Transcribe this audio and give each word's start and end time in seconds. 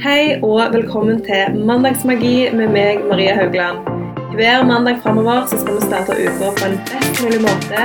Hei 0.00 0.38
og 0.40 0.72
velkommen 0.72 1.18
til 1.20 1.56
Mandagsmagi 1.68 2.48
med 2.56 2.70
meg, 2.72 3.02
Maria 3.08 3.34
Haugland. 3.36 3.82
Hver 4.32 4.62
mandag 4.64 5.02
framover 5.02 5.42
skal 5.50 5.74
vi 5.76 5.82
starte 5.82 6.14
uka 6.16 6.46
på 6.56 6.68
en 6.68 6.78
best 6.88 7.18
mulig 7.20 7.40
måte. 7.44 7.82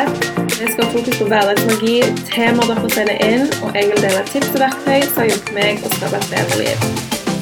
Vi 0.54 0.70
skal 0.70 0.86
ha 0.86 0.94
fokus 0.94 1.18
på 1.20 1.28
hverdagsmagi, 1.28 1.98
temaer 2.30 2.70
dere 2.70 2.92
sender 2.94 3.20
inn, 3.26 3.44
og 3.60 3.76
jeg 3.76 3.90
vil 3.90 4.00
dele 4.06 4.22
tips 4.30 4.54
og 4.54 4.64
verktøy 4.64 5.04
som 5.10 5.20
har 5.20 5.28
hjulpet 5.32 5.52
meg 5.58 5.84
å 5.84 5.92
skape 5.98 6.22
et 6.22 6.30
bedre 6.32 6.62
liv. 6.62 6.88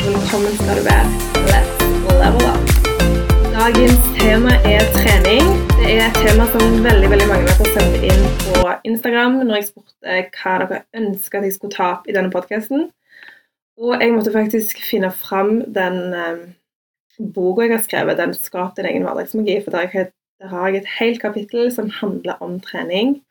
Velkommen 0.07 0.57
skal 0.63 0.81
du 0.81 0.83
være. 0.87 1.05
Let's 1.51 1.85
level 2.23 2.49
up. 2.49 2.73
Dagens 3.53 4.09
tema 4.17 4.57
er 4.73 4.89
trening. 4.97 5.53
Det 5.75 5.99
er 5.99 6.03
et 6.07 6.19
tema 6.25 6.49
som 6.55 6.81
veldig 6.89 7.13
veldig 7.13 7.29
mange 7.29 7.45
av 7.45 7.61
dere 7.61 7.77
sendte 7.77 8.09
inn 8.09 8.25
på 8.47 8.65
Instagram 8.89 9.37
når 9.45 9.61
jeg 9.61 9.69
spurte 9.69 10.19
hva 10.41 10.57
dere 10.65 10.83
ønska 11.03 11.45
jeg 11.45 11.59
skulle 11.59 11.77
ta 11.77 11.93
opp 11.99 12.09
i 12.09 12.17
denne 12.17 12.33
podkasten. 12.33 12.89
Og 13.77 14.01
jeg 14.01 14.13
måtte 14.13 14.31
faktisk 14.33 14.81
finne 14.85 15.09
fram 15.11 15.63
den 15.73 16.13
um, 16.13 16.41
boka 17.33 17.65
jeg 17.65 17.77
har 17.77 17.83
skrevet, 17.83 18.17
den 18.17 18.33
'Skap 18.33 18.75
din 18.77 18.85
egen 18.85 19.05
hverdagsmagi'. 19.05 19.63
For 19.63 19.71
der, 19.71 20.11
har 20.41 20.67
jeg 20.67 20.77
et 20.77 20.89
helt 20.99 21.21
kapittel 21.21 21.71
som 21.71 21.89
handler 21.89 22.33
om 22.33 22.59
trening. 22.59 23.23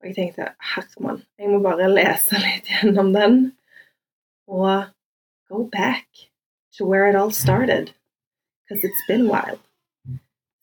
Og 0.00 0.06
jeg 0.06 0.14
tenkte 0.14 0.48
herremann, 0.74 1.22
jeg 1.38 1.50
må 1.50 1.58
bare 1.62 1.90
lese 1.94 2.38
litt 2.46 2.70
gjennom 2.70 3.12
den. 3.14 3.52
Og 4.48 4.84
go 5.48 5.68
back 5.68 6.06
to 6.78 6.86
where 6.86 7.08
it 7.08 7.16
all 7.16 7.30
started. 7.30 7.92
Because 8.62 8.84
it's 8.84 9.06
been 9.08 9.28
wild. 9.28 9.60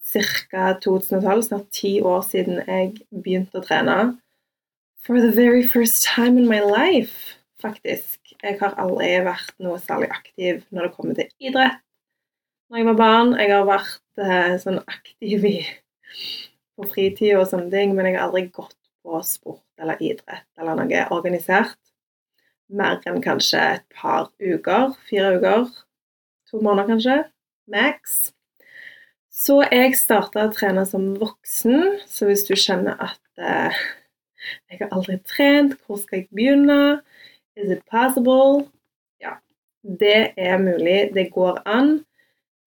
Ca. 0.03 0.19
Cirka 0.19 0.79
2012, 0.81 1.43
snart 1.43 1.71
ti 1.71 2.01
år 2.01 2.21
siden 2.21 2.63
jeg 2.67 2.95
begynte 3.23 3.59
å 3.59 3.65
trene. 3.65 4.17
For 5.05 5.21
the 5.21 5.31
very 5.31 5.67
first 5.67 6.03
time 6.03 6.37
in 6.37 6.47
my 6.49 6.59
life, 6.59 7.37
faktisk. 7.61 8.18
Jeg 8.39 8.55
har 8.61 8.75
aldri 8.79 9.09
vært 9.25 9.55
noe 9.63 9.79
særlig 9.83 10.09
aktiv 10.15 10.61
når 10.71 10.87
det 10.87 10.93
kommer 10.95 11.17
til 11.17 11.49
idrett. 11.49 11.81
Når 12.69 12.79
jeg 12.79 12.87
var 12.87 12.99
barn, 12.99 13.33
jeg 13.41 13.51
har 13.51 13.65
vært 13.67 14.21
eh, 14.21 14.55
sånn 14.61 14.79
aktiv 14.83 15.45
i, 15.49 15.55
på 16.77 16.87
fritid 16.91 17.35
og 17.39 17.47
sånne 17.49 17.71
ting, 17.73 17.95
men 17.97 18.07
jeg 18.07 18.19
har 18.19 18.27
aldri 18.27 18.45
gått 18.53 18.77
på 19.03 19.21
sport 19.25 19.65
eller 19.81 19.99
idrett 20.05 20.45
eller 20.59 20.77
noe 20.77 21.05
organisert. 21.15 21.77
Mer 22.69 22.99
enn 23.09 23.23
kanskje 23.25 23.61
et 23.79 23.85
par 23.97 24.29
uker. 24.37 24.93
Fire 25.09 25.33
uker. 25.39 25.69
To 26.51 26.61
måneder, 26.61 26.93
kanskje. 26.93 27.17
Max. 27.73 28.19
Så 29.33 29.61
jeg 29.65 29.95
starta 29.97 30.45
å 30.45 30.53
trene 30.53 30.83
som 30.85 31.13
voksen, 31.17 31.99
så 32.09 32.27
hvis 32.27 32.45
du 32.47 32.53
kjenner 32.59 32.99
at 33.01 33.41
eh, 33.41 33.81
jeg 34.69 34.81
har 34.81 34.93
aldri 34.95 35.17
trent, 35.27 35.77
hvor 35.85 35.99
skal 36.01 36.21
jeg 36.21 36.29
begynne? 36.35 36.99
Is 37.59 37.71
it 37.71 37.83
possible? 37.91 38.69
Ja, 39.19 39.35
det 39.83 40.33
er 40.37 40.57
mulig. 40.57 41.11
Det 41.13 41.31
går 41.33 41.61
an. 41.65 42.05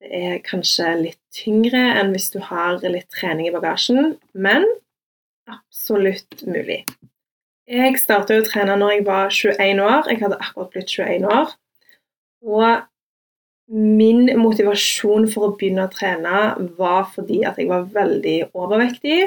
Det 0.02 0.10
er 0.12 0.38
kanskje 0.44 0.90
litt 0.98 1.20
tyngre 1.32 1.80
enn 1.96 2.12
hvis 2.12 2.28
du 2.34 2.40
har 2.44 2.80
litt 2.82 3.08
trening 3.14 3.48
i 3.48 3.54
bagasjen, 3.54 4.16
men 4.34 4.66
absolutt 5.48 6.42
mulig. 6.44 6.82
Jeg 7.70 8.00
startet 8.02 8.42
å 8.42 8.48
trene 8.48 8.76
når 8.76 8.96
jeg 8.96 9.04
var 9.06 9.30
21 9.32 9.80
år. 9.80 10.08
Jeg 10.10 10.20
hadde 10.24 10.40
akkurat 10.42 10.72
blitt 10.74 10.90
21 10.92 11.28
år. 11.30 11.52
Og 12.42 12.82
min 13.72 14.26
motivasjon 14.36 15.28
for 15.32 15.46
å 15.46 15.54
begynne 15.56 15.86
å 15.86 15.92
trene 15.92 16.40
var 16.76 17.06
fordi 17.14 17.44
at 17.48 17.60
jeg 17.62 17.70
var 17.70 17.86
veldig 17.94 18.38
overvektig. 18.52 19.20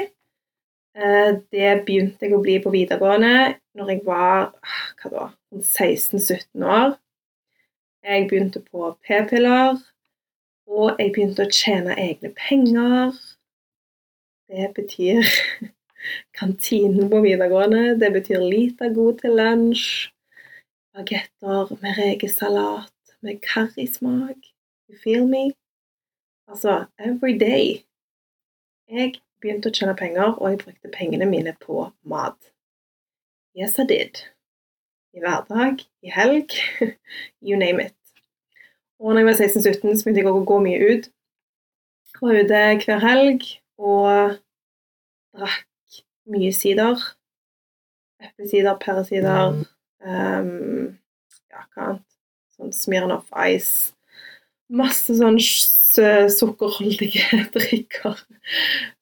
Eh, 0.96 1.30
det 1.52 1.72
begynte 1.88 2.28
jeg 2.28 2.36
å 2.36 2.42
bli 2.44 2.60
på 2.62 2.70
videregående 2.72 3.56
når 3.76 3.90
jeg 3.92 4.04
var 4.06 4.52
hva 5.10 5.28
da, 5.28 5.60
16-17 5.60 6.64
år. 6.64 6.96
Jeg 8.06 8.26
begynte 8.30 8.62
på 8.70 8.90
p-piller, 9.06 9.78
og 10.66 11.00
jeg 11.00 11.12
begynte 11.14 11.46
å 11.46 11.52
tjene 11.52 11.96
egne 11.98 12.30
penger. 12.38 13.16
Det 14.46 14.68
betyr 14.76 15.26
kantinen 16.38 17.10
på 17.10 17.22
videregående. 17.24 17.96
Det 17.98 18.12
betyr 18.14 18.44
lite 18.44 18.92
god 18.94 19.22
til 19.22 19.34
lunsj. 19.40 19.86
Bagetter 20.96 21.72
med 21.82 21.98
rekesalat 21.98 23.16
med 23.20 23.40
karrismak. 23.42 24.38
You 24.88 24.98
feel 25.02 25.26
me? 25.26 25.50
Altså, 26.48 26.86
every 26.98 27.38
day. 27.38 27.82
Jeg 28.88 29.18
begynte 29.42 29.72
å 29.72 29.74
tjene 29.74 29.96
penger, 29.98 30.36
og 30.38 30.52
jeg 30.52 30.62
brukte 30.62 30.92
pengene 30.94 31.26
mine 31.26 31.56
på 31.58 31.88
mat. 32.06 32.52
Yes, 33.58 33.78
I 33.82 33.86
did. 33.90 34.22
I 35.16 35.22
hverdag, 35.24 35.80
i 36.04 36.12
helg, 36.12 36.52
you 37.46 37.56
name 37.56 37.86
it. 37.86 37.94
Og 39.00 39.14
når 39.14 39.22
jeg 39.22 39.26
var 39.26 39.38
16-17, 39.40 39.96
så 39.96 40.04
begynte 40.04 40.22
jeg 40.22 40.28
å 40.28 40.42
gå 40.48 40.58
mye 40.64 40.90
ut. 40.90 41.08
Var 42.20 42.40
ute 42.44 42.60
hver 42.84 43.00
helg 43.04 43.46
og 43.76 44.36
drakk 45.36 46.00
mye 46.32 46.52
sider. 46.56 47.00
Eplesider, 48.24 48.76
pæresider, 48.80 49.58
um, 50.04 50.52
ja, 51.52 51.64
hva 51.74 51.88
annet? 51.90 52.04
Sånn 52.56 52.72
Smirnoff 52.72 53.28
Ice. 53.44 53.92
Masse 54.72 55.16
sånn 55.18 55.36
sukkerholdige 56.32 57.42
drikker 57.56 58.16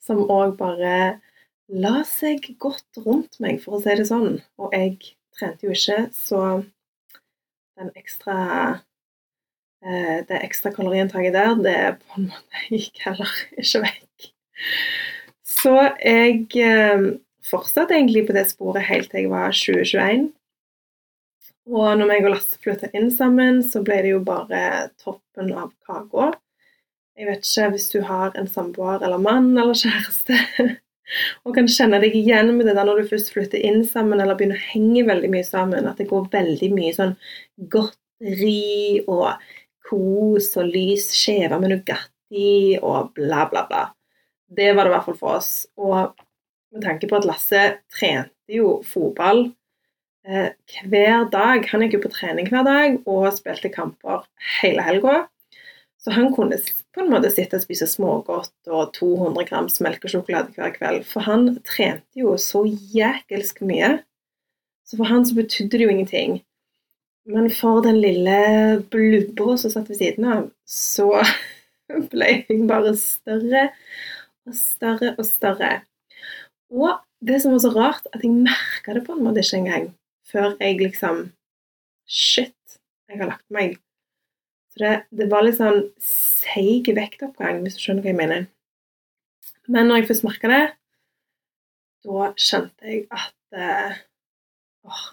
som 0.02 0.24
òg 0.26 0.56
bare 0.58 1.20
la 1.70 2.02
seg 2.06 2.50
godt 2.60 3.02
rundt 3.06 3.38
meg, 3.42 3.62
for 3.62 3.78
å 3.78 3.82
si 3.82 3.94
det 3.98 4.08
sånn. 4.10 4.40
Og 4.60 4.74
jeg 4.74 4.98
trente 5.38 5.66
jo 5.66 5.74
ikke, 5.74 6.08
så 6.14 6.40
den 7.78 7.90
ekstra 7.98 8.38
eh, 9.84 10.20
det 10.28 10.40
ekstra 10.42 10.72
kaloriinntaket 10.74 11.34
der, 11.34 11.56
det 11.64 11.78
på 12.04 12.20
en 12.20 12.30
måte 12.30 12.64
gikk 12.74 13.02
heller 13.06 13.34
ikke 13.58 13.84
vekk. 13.88 14.30
Så 15.44 15.74
jeg 16.04 16.46
eh, 16.60 17.10
fortsatte 17.44 17.96
egentlig 17.96 18.26
på 18.28 18.36
det 18.36 18.46
sporet 18.50 18.86
helt 18.88 19.10
til 19.10 19.24
jeg 19.24 19.32
var 19.32 19.52
2021. 19.54 20.30
Og 21.64 21.96
når 21.96 22.08
meg 22.08 22.26
og 22.26 22.34
Lasse 22.34 22.58
flytta 22.60 22.90
inn 22.92 23.08
sammen, 23.12 23.62
så 23.64 23.80
ble 23.84 24.02
det 24.04 24.12
jo 24.12 24.20
bare 24.24 24.90
toppen 25.00 25.52
av 25.56 25.70
kaka. 25.86 26.34
Jeg 27.16 27.30
vet 27.30 27.46
ikke 27.46 27.70
hvis 27.72 27.88
du 27.92 28.00
har 28.04 28.34
en 28.36 28.48
samboer 28.50 29.04
eller 29.06 29.22
mann 29.22 29.52
eller 29.54 29.76
kjæreste 29.78 30.36
og 31.44 31.54
kan 31.56 31.68
kjenne 31.70 32.00
deg 32.02 32.14
igjen 32.16 32.52
med 32.56 32.68
det 32.68 32.76
der 32.78 32.88
når 32.88 33.02
du 33.02 33.10
først 33.10 33.32
flytter 33.34 33.60
inn 33.60 33.82
sammen 33.88 34.20
eller 34.20 34.38
begynner 34.38 34.60
å 34.60 34.70
henge 34.72 35.04
veldig 35.08 35.30
mye 35.32 35.46
sammen, 35.46 35.88
at 35.88 36.00
det 36.00 36.08
går 36.10 36.30
veldig 36.32 36.70
mye 36.74 36.94
sånn 36.96 37.14
godteri 37.74 39.04
og 39.04 39.34
kos 39.84 40.54
og 40.60 40.70
lys 40.72 41.10
skjeve 41.16 41.58
med 41.60 41.74
Nugatti 41.74 42.78
og 42.80 43.12
bla, 43.16 43.44
bla, 43.50 43.66
bla. 43.68 43.84
Det 44.54 44.72
var 44.72 44.86
det 44.86 44.92
i 44.92 44.94
hvert 44.94 45.08
fall 45.08 45.18
for 45.18 45.40
oss. 45.40 45.52
Og 45.80 46.14
med 46.74 46.86
tanke 46.86 47.10
på 47.10 47.18
at 47.18 47.28
Lasse 47.28 47.64
trente 47.92 48.32
jo 48.50 48.78
fotball 48.86 49.46
eh, 50.26 50.50
hver 50.84 51.28
dag. 51.32 51.68
Han 51.70 51.84
gikk 51.84 51.98
jo 51.98 52.04
på 52.06 52.14
trening 52.16 52.50
hver 52.52 52.66
dag 52.66 52.98
og 53.04 53.28
spilte 53.36 53.72
kamper 53.72 54.24
hele 54.60 54.84
helga. 54.84 55.24
Så 56.04 56.12
han 56.12 56.34
kunne 56.36 56.58
på 56.92 57.00
en 57.00 57.10
måte 57.12 57.30
sitte 57.32 57.56
og 57.56 57.64
spise 57.64 57.86
smågodt 57.88 58.68
og 58.68 58.90
200 58.96 59.46
grams 59.48 59.80
melkesjokolade 59.84 60.52
hver 60.52 60.74
kveld. 60.74 61.06
For 61.08 61.24
han 61.24 61.54
trente 61.64 62.20
jo 62.20 62.34
så 62.40 62.66
jækelsk 62.68 63.62
mye. 63.64 63.94
Så 64.84 64.98
for 64.98 65.08
han 65.08 65.24
så 65.24 65.38
betydde 65.38 65.78
det 65.78 65.86
jo 65.86 65.94
ingenting. 65.94 66.42
Men 67.24 67.48
for 67.48 67.80
den 67.80 68.02
lille 68.02 68.36
blubba 68.92 69.56
som 69.56 69.72
satt 69.72 69.88
ved 69.88 69.96
siden 70.02 70.28
av, 70.28 70.50
så 70.68 71.08
ble 72.12 72.30
jeg 72.34 72.60
bare 72.68 72.92
større 73.00 73.70
og 74.44 74.58
større 74.58 75.14
og 75.16 75.24
større. 75.24 75.72
Og 76.68 77.00
det 77.24 77.40
som 77.40 77.56
var 77.56 77.64
så 77.64 77.72
rart, 77.72 78.12
at 78.12 78.20
jeg 78.20 78.36
merka 78.44 78.92
det 78.92 79.06
på 79.06 79.16
en 79.16 79.24
måte 79.24 79.40
ikke 79.40 79.62
engang 79.62 79.88
før 80.28 80.54
jeg 80.60 80.80
liksom 80.82 81.30
Shit, 82.04 82.76
jeg 83.08 83.16
har 83.16 83.30
lagt 83.30 83.46
meg 83.48 83.78
så 84.74 84.82
det, 84.82 84.94
det 85.14 85.28
var 85.30 85.44
litt 85.46 85.60
sånn 85.60 85.84
seig 86.02 86.88
vektoppgang, 86.96 87.60
hvis 87.62 87.76
du 87.78 87.84
skjønner 87.84 88.02
hva 88.02 88.10
jeg 88.10 88.18
mener. 88.18 88.46
Men 89.70 89.86
når 89.88 90.00
jeg 90.00 90.08
først 90.08 90.24
merka 90.26 90.50
det, 90.50 90.64
da 92.04 92.30
skjønte 92.36 92.90
jeg 92.90 93.04
at 93.14 93.60
eh, 93.60 94.00
åh, 94.90 95.04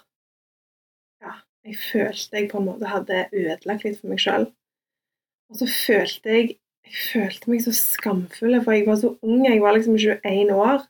Ja, 1.22 1.36
jeg 1.64 1.78
følte 1.78 2.40
jeg 2.40 2.50
på 2.50 2.58
en 2.58 2.66
måte 2.66 2.90
hadde 2.90 3.28
ødelagt 3.30 3.86
litt 3.86 4.00
for 4.00 4.10
meg 4.10 4.20
sjøl. 4.20 4.48
Og 5.52 5.60
så 5.62 5.70
følte 5.70 6.34
jeg 6.34 6.50
jeg 6.82 6.98
følte 6.98 7.48
meg 7.48 7.60
så 7.62 7.72
skamfull, 7.72 8.56
for 8.64 8.74
jeg 8.74 8.82
var 8.88 8.96
så 9.00 9.12
ung. 9.22 9.44
Jeg 9.46 9.60
var 9.62 9.76
liksom 9.76 9.94
21 9.94 10.50
år. 10.50 10.82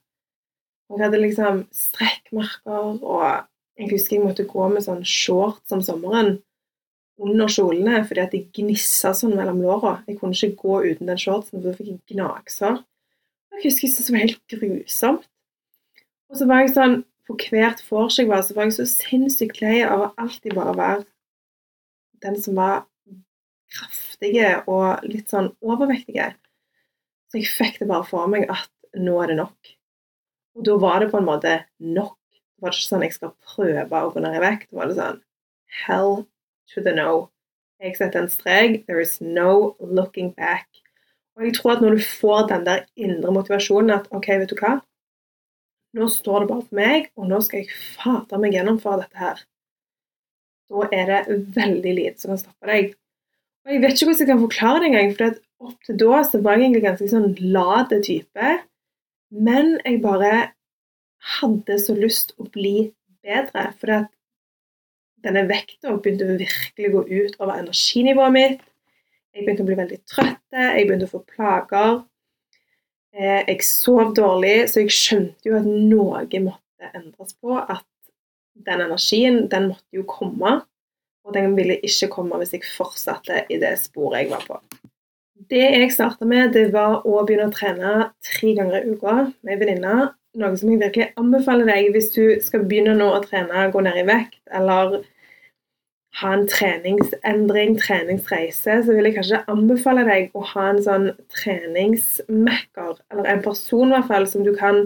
Og 0.89 0.97
jeg 0.97 1.05
hadde 1.05 1.21
liksom 1.21 1.61
strekkmerker, 1.77 2.97
og 3.05 3.27
jeg 3.79 3.91
husker 3.93 4.17
jeg 4.17 4.25
måtte 4.25 4.49
gå 4.49 4.65
med 4.73 4.83
sånn 4.85 5.05
shorts 5.07 5.77
om 5.77 5.85
sommeren 5.85 6.41
under 7.23 7.51
kjolene 7.51 8.03
fordi 8.09 8.23
at 8.23 8.35
de 8.35 8.43
gnissa 8.57 9.13
sånn 9.17 9.37
mellom 9.39 9.63
låra. 9.65 9.97
Jeg 10.09 10.19
kunne 10.21 10.37
ikke 10.37 10.59
gå 10.63 10.79
uten 10.91 11.11
den 11.11 11.21
shortsen, 11.21 11.59
for 11.59 11.69
da 11.69 11.77
fikk 11.77 11.93
jeg 11.93 12.17
gnagsår. 12.17 12.81
Jeg 13.53 13.65
husker 13.67 13.87
jeg 13.87 13.95
syntes 13.95 14.09
det 14.09 14.15
var 14.15 14.25
helt 14.27 14.55
grusomt. 14.55 15.27
Og 16.33 16.39
så 16.41 16.49
var 16.49 16.63
jeg 16.65 16.77
sånn 16.77 17.03
På 17.23 17.37
hvert 17.39 17.79
vors 17.87 18.17
jeg 18.19 18.27
var, 18.27 18.41
så 18.43 18.55
var 18.57 18.67
jeg 18.67 18.75
så 18.75 18.85
sinnssykt 18.91 19.61
lei 19.63 19.77
av 19.87 20.01
å 20.03 20.09
alltid 20.19 20.57
bare 20.57 20.73
være 20.75 21.05
den 22.25 22.35
som 22.43 22.57
var 22.59 22.81
kraftige 23.71 24.49
og 24.67 25.05
litt 25.07 25.31
sånn 25.31 25.53
overvektige. 25.63 26.33
Så 27.31 27.39
jeg 27.39 27.53
fikk 27.53 27.79
det 27.79 27.89
bare 27.93 28.09
for 28.09 28.27
meg 28.31 28.51
at 28.51 28.69
nå 28.99 29.15
er 29.23 29.31
det 29.31 29.39
nok. 29.39 29.71
Og 30.59 30.67
da 30.67 30.75
var 30.83 30.99
det 31.01 31.13
på 31.13 31.21
en 31.23 31.29
måte 31.31 31.55
nok. 31.79 32.19
Det 32.27 32.67
var 32.67 32.75
ikke 32.75 32.89
sånn 32.91 33.07
jeg 33.07 33.17
skal 33.17 33.37
prøve 33.55 34.03
å 34.03 34.11
gå 34.13 34.27
ned 34.27 34.37
i 34.37 34.43
vekt. 34.43 34.69
Det 34.71 34.81
var 34.81 34.91
det 34.91 34.99
sånn 34.99 35.23
hell 35.87 36.25
to 36.71 36.83
the 36.85 36.95
no. 36.95 37.29
Jeg 37.83 37.97
setter 37.99 38.23
en 38.23 38.31
strek. 38.31 38.85
There 38.87 39.03
is 39.03 39.21
no 39.21 39.75
looking 39.81 40.33
back. 40.37 40.69
Og 41.37 41.47
jeg 41.47 41.55
tror 41.57 41.77
at 41.77 41.83
når 41.83 41.97
du 41.97 42.03
får 42.05 42.49
den 42.51 42.67
der 42.67 42.85
indre 42.97 43.33
motivasjonen 43.33 43.95
at 43.95 44.09
OK, 44.13 44.29
vet 44.29 44.51
du 44.53 44.59
hva, 44.61 44.77
nå 45.97 46.09
står 46.09 46.45
det 46.45 46.49
bare 46.51 46.67
for 46.67 46.79
meg, 46.79 47.09
og 47.17 47.29
nå 47.29 47.41
skal 47.45 47.63
jeg 47.63 47.79
fader 47.99 48.41
meg 48.41 48.55
gjennomføre 48.57 49.03
dette 49.03 49.21
her. 49.21 49.41
Da 50.73 50.89
er 50.97 51.11
det 51.11 51.39
veldig 51.57 51.95
lite 51.99 52.23
som 52.23 52.33
kan 52.33 52.41
stoppe 52.41 52.71
deg. 52.71 52.95
Og 53.63 53.73
Jeg 53.73 53.83
vet 53.83 53.95
ikke 53.95 54.09
hvordan 54.09 54.23
jeg 54.23 54.31
kan 54.31 54.45
forklare 54.47 54.81
det 54.81 54.89
engang, 54.91 55.13
for 55.19 55.69
opp 55.69 55.85
til 55.87 55.99
da 56.01 56.23
så 56.27 56.41
var 56.43 56.57
jeg 56.57 56.67
egentlig 56.67 56.85
ganske 56.87 57.11
sånn 57.13 57.29
late 57.55 58.01
type. 58.05 58.55
Men 59.33 59.77
jeg 59.85 60.01
bare 60.05 60.33
hadde 61.39 61.79
så 61.79 61.95
lyst 61.97 62.35
å 62.41 62.49
bli 62.53 62.91
bedre, 63.23 63.69
for 63.79 63.95
denne 65.25 65.45
vekta 65.49 65.95
begynte 65.97 66.27
å 66.29 66.39
virkelig 66.41 66.93
gå 66.95 67.03
ut 67.09 67.37
over 67.41 67.59
energinivået 67.59 68.37
mitt. 68.37 68.65
Jeg 69.33 69.47
begynte 69.47 69.65
å 69.65 69.69
bli 69.69 69.79
veldig 69.79 70.01
trøtt, 70.11 70.43
jeg 70.53 70.89
begynte 70.89 71.09
å 71.09 71.13
få 71.15 71.23
plager. 71.29 72.03
Eh, 73.13 73.41
jeg 73.49 73.65
sov 73.65 74.13
dårlig, 74.17 74.69
så 74.73 74.83
jeg 74.83 74.93
skjønte 74.97 75.49
jo 75.49 75.57
at 75.59 75.69
noe 75.69 76.43
måtte 76.45 76.93
endres 76.93 77.35
på. 77.41 77.57
At 77.61 77.87
den 78.67 78.85
energien, 78.85 79.47
den 79.53 79.71
måtte 79.73 79.97
jo 79.97 80.05
komme. 80.09 80.61
Og 81.23 81.37
den 81.37 81.55
ville 81.57 81.79
ikke 81.87 82.11
komme 82.11 82.41
hvis 82.41 82.57
jeg 82.57 82.67
fortsatte 82.67 83.45
i 83.53 83.61
det 83.63 83.77
sporet 83.81 84.25
jeg 84.25 84.33
var 84.33 84.47
på. 84.49 84.59
Det 85.51 85.63
jeg 85.63 85.93
starta 85.95 86.27
med, 86.29 86.53
det 86.55 86.71
var 86.75 87.07
å 87.07 87.23
begynne 87.27 87.49
å 87.51 87.55
trene 87.55 87.93
tre 88.27 88.53
ganger 88.59 88.83
i 88.83 88.95
uka 88.95 89.15
med 89.43 89.55
ei 89.55 89.61
venninne. 89.61 90.11
Noe 90.39 90.57
som 90.57 90.71
jeg 90.73 90.81
virkelig 90.81 91.11
anbefaler 91.21 91.69
deg 91.69 91.91
hvis 91.93 92.11
du 92.15 92.23
skal 92.45 92.65
begynne 92.69 92.95
nå 92.97 93.11
å 93.13 93.21
trene, 93.25 93.67
gå 93.73 93.83
ned 93.85 93.99
i 94.01 94.07
vekt, 94.09 94.41
eller 94.55 95.03
ha 96.21 96.33
en 96.37 96.45
treningsendring, 96.49 97.79
treningsreise, 97.81 98.83
så 98.85 98.95
vil 98.95 99.09
jeg 99.09 99.17
kanskje 99.17 99.45
anbefale 99.53 100.05
deg 100.09 100.35
å 100.37 100.43
ha 100.53 100.67
en 100.71 100.83
sånn 100.85 101.07
treningsmekker, 101.33 102.99
eller 103.13 103.31
en 103.33 103.45
person 103.45 103.89
i 103.89 103.97
hvert 103.97 104.11
fall, 104.11 104.29
som 104.29 104.45
du 104.45 104.53
kan 104.59 104.85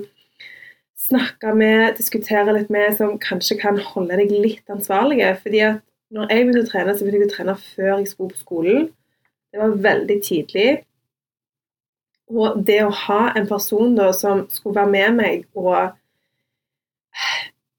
snakke 1.06 1.52
med, 1.58 1.96
diskutere 1.98 2.54
litt 2.56 2.70
med, 2.72 2.94
som 2.98 3.16
kanskje 3.22 3.58
kan 3.60 3.80
holde 3.92 4.20
deg 4.22 4.32
litt 4.32 4.72
ansvarlig. 4.72 5.20
Fordi 5.42 5.64
at 5.66 5.82
når 6.14 6.30
jeg 6.30 6.46
begynte 6.46 6.64
å 6.64 6.70
trene, 6.70 6.94
så 6.94 7.04
begynte 7.04 7.26
jeg 7.26 7.32
å 7.32 7.34
trene 7.34 7.56
før 7.62 7.92
jeg 7.92 8.08
skulle 8.12 8.32
på 8.32 8.42
skolen. 8.44 8.88
Det 9.50 9.62
var 9.62 9.76
veldig 9.90 10.16
tidlig. 10.24 10.70
Og 12.30 12.62
det 12.66 12.80
å 12.82 12.94
ha 13.06 13.20
en 13.38 13.46
person 13.50 13.94
da 13.98 14.10
som 14.14 14.46
skulle 14.50 14.78
være 14.80 14.94
med 14.94 15.18
meg 15.20 15.44
og 15.58 15.94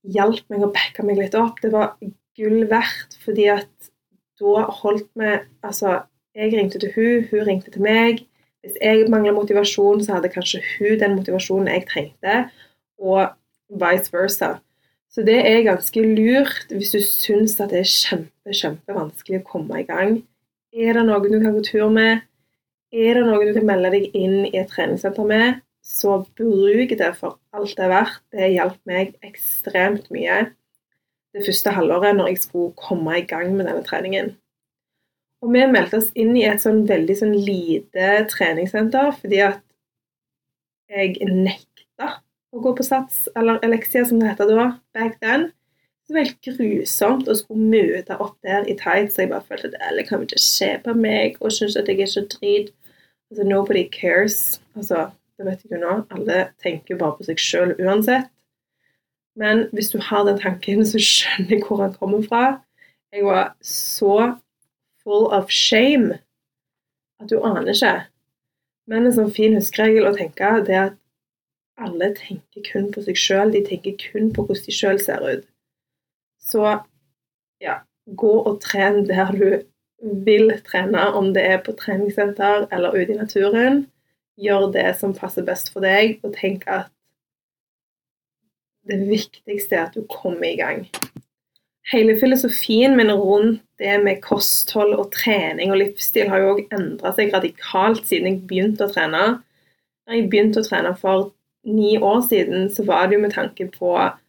hjalp 0.07 0.45
meg 0.51 0.63
å 0.63 0.71
backe 0.75 1.03
meg 1.03 1.19
litt 1.19 1.35
opp, 1.35 1.59
det 1.63 1.71
var 1.73 1.95
gull 2.37 2.67
verdt, 2.69 3.17
fordi 3.23 3.49
at 3.51 3.91
da 4.39 4.67
holdt 4.81 5.09
vi 5.17 5.39
Altså, 5.63 6.01
jeg 6.35 6.53
ringte 6.53 6.79
til 6.79 6.93
hun, 6.95 7.25
hun 7.31 7.47
ringte 7.47 7.71
til 7.71 7.81
meg. 7.81 8.21
Hvis 8.61 8.77
jeg 8.81 9.09
mangla 9.09 9.31
motivasjon, 9.31 10.03
så 10.03 10.17
hadde 10.17 10.29
kanskje 10.29 10.61
hun 10.77 10.99
den 10.99 11.15
motivasjonen 11.17 11.67
jeg 11.71 11.85
trengte, 11.89 12.37
og 12.99 13.29
vice 13.69 14.13
versa. 14.13 14.57
Så 15.09 15.23
det 15.25 15.37
er 15.49 15.65
ganske 15.65 16.01
lurt 16.03 16.73
hvis 16.73 16.91
du 16.93 16.99
syns 17.01 17.55
at 17.63 17.71
det 17.71 17.81
er 17.81 17.89
kjempe, 17.89 18.53
kjempevanskelig 18.53 19.39
å 19.41 19.47
komme 19.47 19.81
i 19.81 19.87
gang. 19.87 20.19
Er 20.75 20.97
det 20.97 21.05
noen 21.07 21.31
du 21.31 21.39
kan 21.39 21.55
gå 21.55 21.63
tur 21.65 21.87
med? 21.93 22.25
Er 22.93 23.17
det 23.17 23.23
noen 23.25 23.49
du 23.49 23.55
kan 23.55 23.65
melde 23.69 23.93
deg 23.95 24.11
inn 24.17 24.43
i 24.45 24.59
et 24.59 24.69
treningssenter 24.69 25.25
med? 25.27 25.63
Så 25.81 26.19
bruk 26.37 26.93
det 26.99 27.13
for 27.15 27.39
alt 27.55 27.73
det 27.79 27.85
er 27.87 27.93
verdt. 27.93 28.21
Det 28.35 28.51
hjalp 28.51 28.77
meg 28.89 29.15
ekstremt 29.25 30.11
mye 30.13 30.43
det 31.37 31.47
første 31.47 31.73
halvåret 31.75 32.17
når 32.17 32.31
jeg 32.31 32.43
skulle 32.43 32.75
komme 32.79 33.19
i 33.19 33.25
gang 33.27 33.53
med 33.55 33.67
denne 33.69 33.85
treningen. 33.85 34.33
Og 35.45 35.53
vi 35.53 35.65
meldte 35.69 35.99
oss 36.01 36.09
inn 36.17 36.33
i 36.37 36.47
et 36.49 36.63
sånn 36.63 36.85
veldig 36.89 37.15
sånn 37.19 37.35
lite 37.35 38.23
treningssenter 38.31 39.11
fordi 39.19 39.43
at 39.45 39.61
jeg 40.89 41.27
nekta 41.29 42.15
å 42.55 42.63
gå 42.63 42.71
på 42.77 42.85
Sats, 42.85 43.27
eller 43.35 43.59
Elexia 43.65 44.05
som 44.07 44.21
det 44.21 44.31
heter 44.31 44.49
da, 44.55 44.67
back 44.95 45.19
then. 45.21 45.49
Det 46.07 46.15
var 46.15 46.23
helt 46.23 46.47
grusomt 46.47 47.27
å 47.27 47.35
skulle 47.35 47.67
møte 47.73 48.15
opp 48.23 48.37
der 48.47 48.63
i 48.71 48.75
tights, 48.79 49.17
jeg 49.19 49.29
bare 49.33 49.43
følte 49.43 49.73
at 49.73 49.89
alle 49.89 50.05
kan 50.07 50.23
ikke 50.23 50.39
se 50.39 50.69
på 50.85 50.95
meg 50.95 51.35
og 51.41 51.51
synes 51.51 51.75
at 51.79 51.91
jeg 51.91 52.05
er 52.05 52.11
så 52.11 52.23
drit. 52.31 52.71
Altså, 53.27 53.43
nobody 53.43 53.83
cares. 53.91 54.61
Altså, 54.79 55.09
det 55.35 55.49
vet 55.49 55.65
jeg 55.65 55.75
jo 55.75 55.81
nå. 55.83 55.97
Alle 56.15 56.39
tenker 56.63 56.99
bare 57.01 57.17
på 57.17 57.27
seg 57.27 57.43
sjøl 57.43 57.75
uansett. 57.83 58.31
Men 59.37 59.67
hvis 59.75 59.91
du 59.93 59.99
har 60.01 60.25
den 60.25 60.39
tanken, 60.41 60.85
så 60.85 60.99
skjønner 61.01 61.57
jeg 61.57 61.65
hvor 61.67 61.83
han 61.83 61.93
kommer 61.97 62.23
fra. 62.25 62.43
Jeg 63.13 63.25
var 63.25 63.53
så 63.61 64.37
full 65.03 65.27
of 65.33 65.51
shame 65.53 66.17
at 67.21 67.29
du 67.29 67.37
aner 67.41 67.69
ikke. 67.71 67.93
Men 68.87 69.05
en 69.05 69.15
sånn 69.15 69.33
fin 69.35 69.55
huskeregel 69.57 70.07
å 70.09 70.15
tenke 70.15 70.49
det 70.67 70.75
er 70.75 70.89
at 70.89 70.97
alle 71.77 72.09
tenker 72.17 72.65
kun 72.65 72.89
på 72.93 73.03
seg 73.05 73.19
sjøl. 73.19 73.53
De 73.53 73.61
tenker 73.65 73.97
kun 74.01 74.31
på 74.33 74.47
hvordan 74.47 74.65
de 74.65 74.73
sjøl 74.73 75.01
ser 75.01 75.23
ut. 75.25 75.45
Så 76.41 76.63
ja, 77.61 77.81
gå 78.17 78.33
og 78.39 78.61
tren 78.63 79.03
der 79.09 79.33
du 79.35 79.49
vil 80.25 80.51
trene, 80.65 81.07
om 81.17 81.31
det 81.33 81.43
er 81.45 81.61
på 81.65 81.73
treningssenter 81.77 82.67
eller 82.71 82.95
ute 82.95 83.13
i 83.13 83.19
naturen. 83.19 83.85
Gjør 84.37 84.69
det 84.73 84.89
som 84.99 85.15
passer 85.17 85.45
best 85.45 85.71
for 85.73 85.85
deg, 85.85 86.19
og 86.23 86.35
tenk 86.37 86.65
at 86.69 86.91
det 88.87 88.99
viktigste 89.09 89.77
er 89.77 89.87
at 89.87 89.95
du 89.97 90.05
kommer 90.11 90.47
i 90.49 90.57
gang. 90.59 90.85
Hele 91.91 92.17
filosofien 92.19 92.97
min 92.97 93.11
rundt 93.15 93.63
det 93.79 93.99
med 94.03 94.21
kosthold 94.23 94.95
og 94.97 95.11
trening 95.13 95.71
og 95.71 95.79
livsstil 95.79 96.27
har 96.31 96.41
jo 96.41 96.55
òg 96.55 96.63
endra 96.75 97.13
seg 97.15 97.31
radikalt 97.31 98.07
siden 98.09 98.31
jeg 98.31 98.45
begynte 98.49 98.87
å 98.87 98.91
trene. 98.91 99.25
Da 100.07 100.17
jeg 100.17 100.27
begynte 100.31 100.63
å 100.63 100.67
trene 100.67 100.95
for 100.99 101.29
ni 101.67 101.95
år 101.99 102.23
siden, 102.27 102.67
så 102.73 102.83
var 102.87 103.07
det 103.07 103.17
jo 103.17 103.23
med 103.23 103.35
tanke 103.35 103.69
på 103.71 103.93
at 103.99 104.19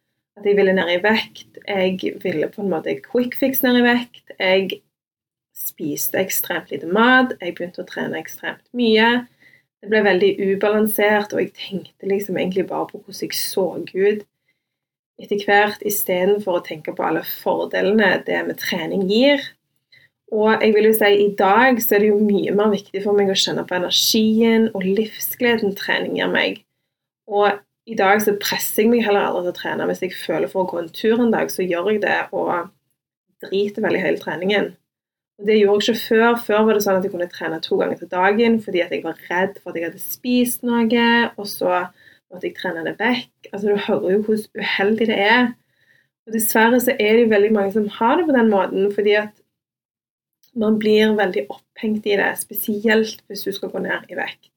jeg 0.45 0.59
ville 0.59 0.75
ned 0.77 0.93
i 0.93 1.01
vekt. 1.03 1.59
Jeg 1.65 2.15
ville 2.23 2.51
på 2.53 2.63
en 2.63 2.71
måte 2.71 2.95
quick 3.03 3.35
fix 3.41 3.65
ned 3.65 3.81
i 3.81 3.87
vekt. 3.87 4.37
Jeg 4.39 4.81
spiste 5.59 6.21
ekstremt 6.21 6.71
lite 6.71 6.87
mat. 6.87 7.35
Jeg 7.41 7.57
begynte 7.59 7.83
å 7.83 7.89
trene 7.89 8.21
ekstremt 8.21 8.63
mye. 8.77 9.25
Det 9.83 9.91
ble 9.91 10.03
veldig 10.07 10.31
ubalansert, 10.43 11.35
og 11.35 11.43
jeg 11.43 11.55
tenkte 11.59 12.11
liksom 12.11 12.39
egentlig 12.39 12.67
bare 12.71 12.89
på 12.91 13.01
hvordan 13.01 13.23
jeg 13.25 13.39
så 13.39 13.67
ut 13.79 14.27
etter 15.19 15.43
hvert, 15.45 15.83
istedenfor 15.87 16.59
å 16.59 16.65
tenke 16.67 16.95
på 16.95 17.05
alle 17.05 17.25
fordelene 17.27 18.19
det 18.27 18.39
med 18.47 18.61
trening 18.61 19.07
gir. 19.11 19.43
Og 20.35 20.61
jeg 20.61 20.75
vil 20.77 20.91
jo 20.91 20.97
si 20.97 21.09
i 21.25 21.29
dag 21.39 21.79
så 21.81 21.97
er 21.97 22.05
det 22.05 22.11
jo 22.11 22.19
mye 22.21 22.53
mer 22.57 22.71
viktig 22.75 23.01
for 23.05 23.17
meg 23.17 23.31
å 23.33 23.39
kjenne 23.39 23.65
på 23.67 23.79
energien 23.79 24.69
og 24.75 24.85
livsgleden 24.85 25.73
trening 25.79 26.19
gir 26.21 26.31
meg. 26.33 26.61
Og 27.29 27.49
i 27.89 27.97
dag 27.97 28.21
så 28.21 28.35
presser 28.41 28.85
jeg 28.85 28.93
meg 28.93 29.07
heller 29.07 29.25
aldri 29.25 29.47
til 29.47 29.55
å 29.55 29.59
trene. 29.63 29.87
Hvis 29.89 30.05
jeg 30.05 30.17
føler 30.17 30.51
for 30.53 30.65
å 30.65 30.69
gå 30.69 30.83
en 30.83 30.91
tur 30.93 31.23
en 31.25 31.33
dag, 31.33 31.49
så 31.53 31.65
gjør 31.65 31.95
jeg 31.95 32.03
det 32.05 32.19
og 32.37 32.69
driter 33.47 33.85
vel 33.85 33.97
i 33.97 34.03
hele 34.03 34.21
treningen. 34.21 34.75
Og 35.39 35.47
Det 35.49 35.57
gjorde 35.57 35.87
jeg 35.87 35.97
ikke 35.97 36.09
før. 36.09 36.37
Før 36.45 36.67
var 36.67 36.77
det 36.77 36.85
sånn 36.85 36.99
at 36.99 37.07
jeg 37.07 37.15
kunne 37.15 37.31
trene 37.33 37.61
to 37.65 37.79
ganger 37.81 38.01
til 38.01 38.11
dagen 38.13 38.59
fordi 38.61 38.83
at 38.85 38.93
jeg 38.93 39.05
var 39.07 39.21
redd 39.31 39.57
for 39.63 39.71
at 39.71 39.79
jeg 39.79 39.89
hadde 39.89 40.03
spist 40.03 40.67
noe. 40.67 41.09
og 41.39 41.47
så 41.49 41.87
og 42.31 42.39
at 42.39 42.45
jeg 42.45 42.57
trener 42.59 42.85
det 42.87 42.99
vekk. 43.01 43.51
Altså, 43.53 43.69
Du 43.69 43.77
hører 43.87 44.13
jo 44.13 44.23
hvor 44.27 44.45
uheldig 44.59 45.09
det 45.11 45.19
er. 45.19 45.53
Og 46.27 46.35
Dessverre 46.35 46.81
så 46.81 46.93
er 46.93 47.17
det 47.17 47.25
jo 47.25 47.33
veldig 47.33 47.53
mange 47.57 47.73
som 47.73 47.89
har 47.89 48.19
det 48.19 48.27
på 48.29 48.37
den 48.37 48.51
måten, 48.53 48.91
fordi 48.95 49.17
at 49.23 49.33
man 50.59 50.79
blir 50.79 51.15
veldig 51.17 51.47
opphengt 51.51 52.07
i 52.07 52.17
det, 52.19 52.33
spesielt 52.41 53.23
hvis 53.27 53.47
du 53.47 53.53
skal 53.53 53.71
gå 53.73 53.81
ned 53.85 54.11
i 54.11 54.19
vekt. 54.19 54.51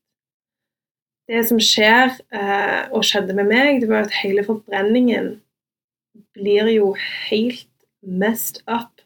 Det 1.32 1.46
som 1.48 1.60
skjer, 1.64 2.18
eh, 2.34 2.90
og 2.92 3.06
skjedde 3.08 3.36
med 3.38 3.48
meg, 3.48 3.82
det 3.82 3.90
var 3.90 4.08
at 4.08 4.18
hele 4.24 4.44
forbrenningen 4.44 5.38
blir 6.36 6.68
jo 6.74 6.96
helt 7.30 7.70
messed 8.02 8.64
up. 8.68 9.02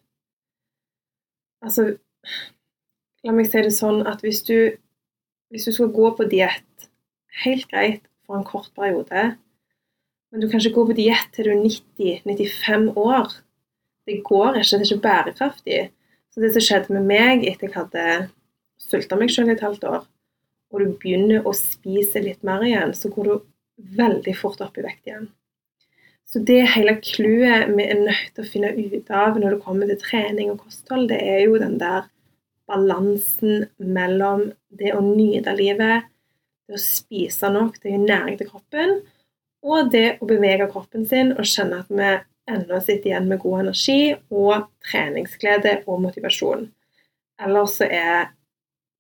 Altså 1.62 1.96
La 3.26 3.34
meg 3.34 3.48
si 3.50 3.62
det 3.66 3.74
sånn 3.74 4.04
at 4.06 4.22
hvis 4.22 4.44
du, 4.46 4.78
hvis 5.50 5.64
du 5.66 5.72
skal 5.74 5.90
gå 5.94 6.12
på 6.14 6.28
diett, 6.30 6.90
helt 7.42 7.66
greit, 7.72 8.04
for 8.26 8.38
en 8.38 8.48
kort 8.48 8.72
periode. 8.78 9.26
Men 10.32 10.42
du 10.42 10.50
kan 10.50 10.60
ikke 10.60 10.76
gå 10.76 10.88
på 10.90 10.98
diett 10.98 11.30
til 11.36 11.48
du 11.48 11.54
er 11.54 11.62
90-95 11.64 12.90
år. 13.00 13.38
Det 14.06 14.20
går 14.26 14.60
ikke, 14.60 14.72
det 14.72 14.82
er 14.82 14.90
ikke 14.90 15.06
bærekraftig. 15.06 15.80
Så 16.34 16.44
det 16.44 16.52
som 16.54 16.66
skjedde 16.66 16.98
med 16.98 17.08
meg 17.08 17.46
etter 17.48 17.70
jeg 17.70 17.78
hadde 17.78 18.06
sulta 18.82 19.18
meg 19.18 19.32
selv 19.32 19.54
i 19.54 19.56
et 19.56 19.64
halvt 19.64 19.86
år, 19.88 20.04
og 20.74 20.82
du 20.82 20.92
begynner 21.00 21.46
å 21.48 21.54
spise 21.56 22.20
litt 22.20 22.44
mer 22.46 22.66
igjen, 22.66 22.92
så 22.98 23.10
går 23.14 23.30
du 23.30 23.36
veldig 23.96 24.34
fort 24.38 24.62
opp 24.66 24.78
i 24.78 24.84
vekt 24.86 25.08
igjen. 25.08 25.30
Så 26.26 26.42
det 26.44 26.64
hele 26.74 26.98
clouet 27.06 27.70
vi 27.78 27.86
er 27.86 28.02
nødt 28.02 28.34
til 28.34 28.44
å 28.44 28.50
finne 28.50 28.74
ut 28.74 29.12
av 29.14 29.38
når 29.40 29.56
det 29.56 29.64
kommer 29.64 29.90
til 29.92 30.02
trening 30.02 30.52
og 30.52 30.64
kosthold, 30.66 31.08
det 31.12 31.22
er 31.22 31.46
jo 31.46 31.60
den 31.62 31.78
der 31.80 32.10
balansen 32.68 33.68
mellom 33.78 34.50
det 34.74 34.96
å 34.98 35.04
nyte 35.06 35.54
livet, 35.56 36.10
det 36.68 36.78
å 36.78 36.82
spise 36.82 37.50
nok, 37.54 37.80
det 37.82 37.92
å 37.92 37.96
gi 37.96 38.02
næring 38.06 38.40
til 38.40 38.50
kroppen, 38.50 38.96
og 39.66 39.92
det 39.94 40.18
å 40.22 40.30
bevege 40.30 40.70
kroppen 40.72 41.06
sin 41.10 41.34
og 41.36 41.46
kjenne 41.50 41.82
at 41.84 41.90
vi 41.90 42.12
ennå 42.54 42.80
sitter 42.84 43.10
igjen 43.10 43.30
med 43.30 43.42
god 43.42 43.64
energi 43.64 44.00
og 44.30 44.68
treningsglede 44.86 45.80
og 45.86 46.04
motivasjon. 46.04 46.68
Ellers 47.42 47.80
så 47.80 47.90
er 47.90 48.30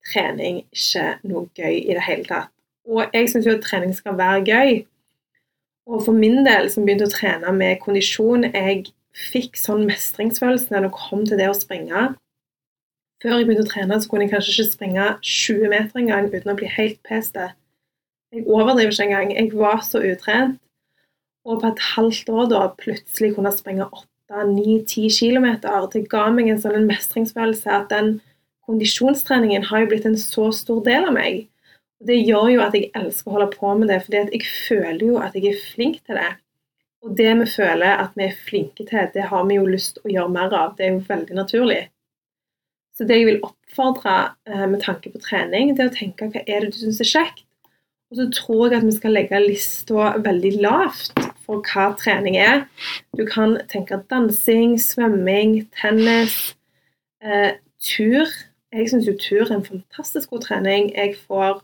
trening 0.06 0.64
ikke 0.74 1.06
noe 1.26 1.48
gøy 1.58 1.78
i 1.84 1.94
det 1.94 2.04
hele 2.06 2.26
tatt. 2.28 2.52
Og 2.86 3.14
jeg 3.14 3.30
syns 3.32 3.48
jo 3.48 3.56
at 3.58 3.64
trening 3.66 3.94
skal 3.98 4.18
være 4.18 4.44
gøy. 4.46 4.76
Og 5.90 6.02
for 6.06 6.18
min 6.18 6.44
del, 6.46 6.70
som 6.74 6.86
begynte 6.86 7.08
å 7.10 7.14
trene 7.14 7.54
med 7.54 7.80
kondisjon, 7.82 8.48
jeg 8.50 8.88
fikk 9.16 9.58
sånn 9.58 9.86
mestringsfølelse 9.88 10.74
når 10.74 10.88
det 10.88 10.94
kom 10.98 11.24
til 11.26 11.40
det 11.40 11.50
å 11.50 11.58
springe. 11.58 12.08
Før 13.26 13.40
jeg 13.40 13.48
begynte 13.48 13.64
å 13.66 13.70
trene, 13.72 13.96
så 13.98 14.10
kunne 14.10 14.28
jeg 14.28 14.36
kanskje 14.36 14.52
ikke 14.54 14.72
springe 14.76 15.06
20 15.26 15.72
meter 15.72 15.98
engang 15.98 16.28
uten 16.30 16.52
å 16.52 16.54
bli 16.60 16.68
helt 16.70 17.00
peste. 17.10 17.48
Jeg 18.30 18.44
overdriver 18.46 18.94
ikke 18.94 19.08
engang. 19.08 19.32
Jeg 19.34 19.50
var 19.58 19.80
så 19.82 19.98
utrent. 20.06 20.60
Og 21.50 21.64
på 21.64 21.72
et 21.72 21.82
halvt 21.96 22.30
år 22.30 22.52
da 22.52 22.60
plutselig 22.78 23.32
kunne 23.34 23.54
springe 23.56 23.88
8-9-10 24.30 25.10
km. 25.18 25.48
Det 25.90 26.04
ga 26.12 26.28
meg 26.36 26.52
en 26.54 26.62
sånn 26.62 26.86
mestringsfølelse 26.86 27.74
at 27.74 27.90
den 27.90 28.20
kondisjonstreningen 28.70 29.66
har 29.72 29.82
jo 29.82 29.90
blitt 29.96 30.06
en 30.06 30.20
så 30.22 30.52
stor 30.54 30.86
del 30.86 31.10
av 31.10 31.18
meg. 31.18 31.48
Og 31.98 32.12
Det 32.14 32.20
gjør 32.22 32.52
jo 32.54 32.62
at 32.68 32.78
jeg 32.78 32.92
elsker 32.94 33.32
å 33.32 33.38
holde 33.40 33.50
på 33.58 33.74
med 33.80 33.90
det, 33.90 34.04
fordi 34.06 34.22
jeg 34.38 34.54
føler 34.68 35.08
jo 35.08 35.18
at 35.18 35.34
jeg 35.34 35.50
er 35.50 35.66
flink 35.74 35.98
til 36.06 36.22
det. 36.22 36.30
Og 37.02 37.18
det 37.18 37.34
vi 37.42 37.50
føler 37.58 38.06
at 38.06 38.14
vi 38.14 38.30
er 38.30 38.40
flinke 38.46 38.86
til, 38.86 39.10
det 39.18 39.30
har 39.34 39.50
vi 39.50 39.58
jo 39.58 39.66
lyst 39.66 39.98
til 39.98 40.12
å 40.12 40.16
gjøre 40.20 40.38
mer 40.38 40.54
av. 40.62 40.78
Det 40.78 40.86
er 40.86 40.94
jo 40.94 41.04
veldig 41.10 41.42
naturlig. 41.42 41.82
Så 42.96 43.04
det 43.08 43.18
jeg 43.20 43.28
vil 43.28 43.44
oppfordre 43.44 44.16
eh, 44.48 44.66
med 44.72 44.80
tanke 44.86 45.12
på 45.12 45.20
trening, 45.24 45.74
det 45.76 45.84
er 45.84 45.92
å 45.92 45.98
tenke 45.98 46.30
hva 46.32 46.44
er 46.46 46.64
det 46.64 46.72
du 46.72 46.80
syns 46.80 47.02
er 47.04 47.12
kjekt? 47.12 47.44
Og 48.12 48.20
så 48.20 48.28
tror 48.32 48.70
jeg 48.70 48.80
at 48.80 48.86
vi 48.86 48.94
skal 48.96 49.16
legge 49.18 49.42
lista 49.42 50.12
veldig 50.24 50.52
lavt 50.64 51.20
for 51.44 51.66
hva 51.66 51.90
trening 52.00 52.38
er. 52.40 52.64
Du 53.18 53.26
kan 53.28 53.58
tenke 53.72 53.98
dansing, 54.12 54.78
svømming, 54.80 55.66
tennis, 55.76 56.56
eh, 57.22 57.58
tur. 57.82 58.30
Jeg 58.72 58.92
syns 58.92 59.10
jo 59.10 59.18
tur 59.20 59.44
er 59.44 59.58
en 59.58 59.66
fantastisk 59.66 60.32
god 60.32 60.46
trening. 60.48 60.94
Jeg 60.96 61.18
får 61.26 61.60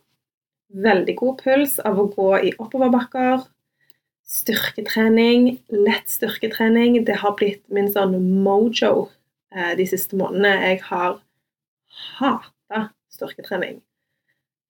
veldig 0.84 1.16
god 1.20 1.40
puls 1.44 1.80
av 1.86 2.00
å 2.00 2.10
gå 2.12 2.30
i 2.50 2.54
oppoverbakker. 2.58 3.46
Styrketrening, 4.32 5.60
lett 5.72 6.12
styrketrening, 6.12 7.02
det 7.06 7.20
har 7.24 7.36
blitt 7.40 7.64
min 7.70 7.90
sånn 7.92 8.16
mojo 8.44 9.10
de 9.52 9.86
siste 9.90 10.16
månedene. 10.16 10.52
Jeg 10.64 10.82
har 10.88 11.18
hata 12.20 12.86
styrketrening. 13.12 13.82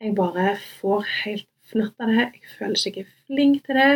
Jeg 0.01 0.15
bare 0.17 0.55
får 0.79 1.05
helt 1.23 1.49
fnatt 1.69 2.01
av 2.01 2.09
det. 2.09 2.31
Jeg 2.33 2.55
føler 2.57 2.87
ikke 2.87 3.03
jeg 3.03 3.09
er 3.09 3.19
flink 3.27 3.65
til 3.67 3.77
det 3.77 3.91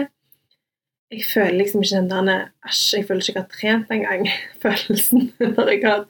jeg 1.13 1.25
føler 1.33 1.59
liksom 1.59 1.83
ikke 1.83 1.99
den 2.09 2.27
der 2.27 2.47
Æsj, 2.65 2.97
jeg 2.97 3.05
føler 3.07 3.21
ikke 3.21 3.33
jeg 3.33 3.43
har 3.43 3.51
trent 3.53 3.91
engang. 3.93 4.27
Følelsen 4.63 5.27
når 5.39 5.69
jeg 5.69 5.81
har 5.83 6.01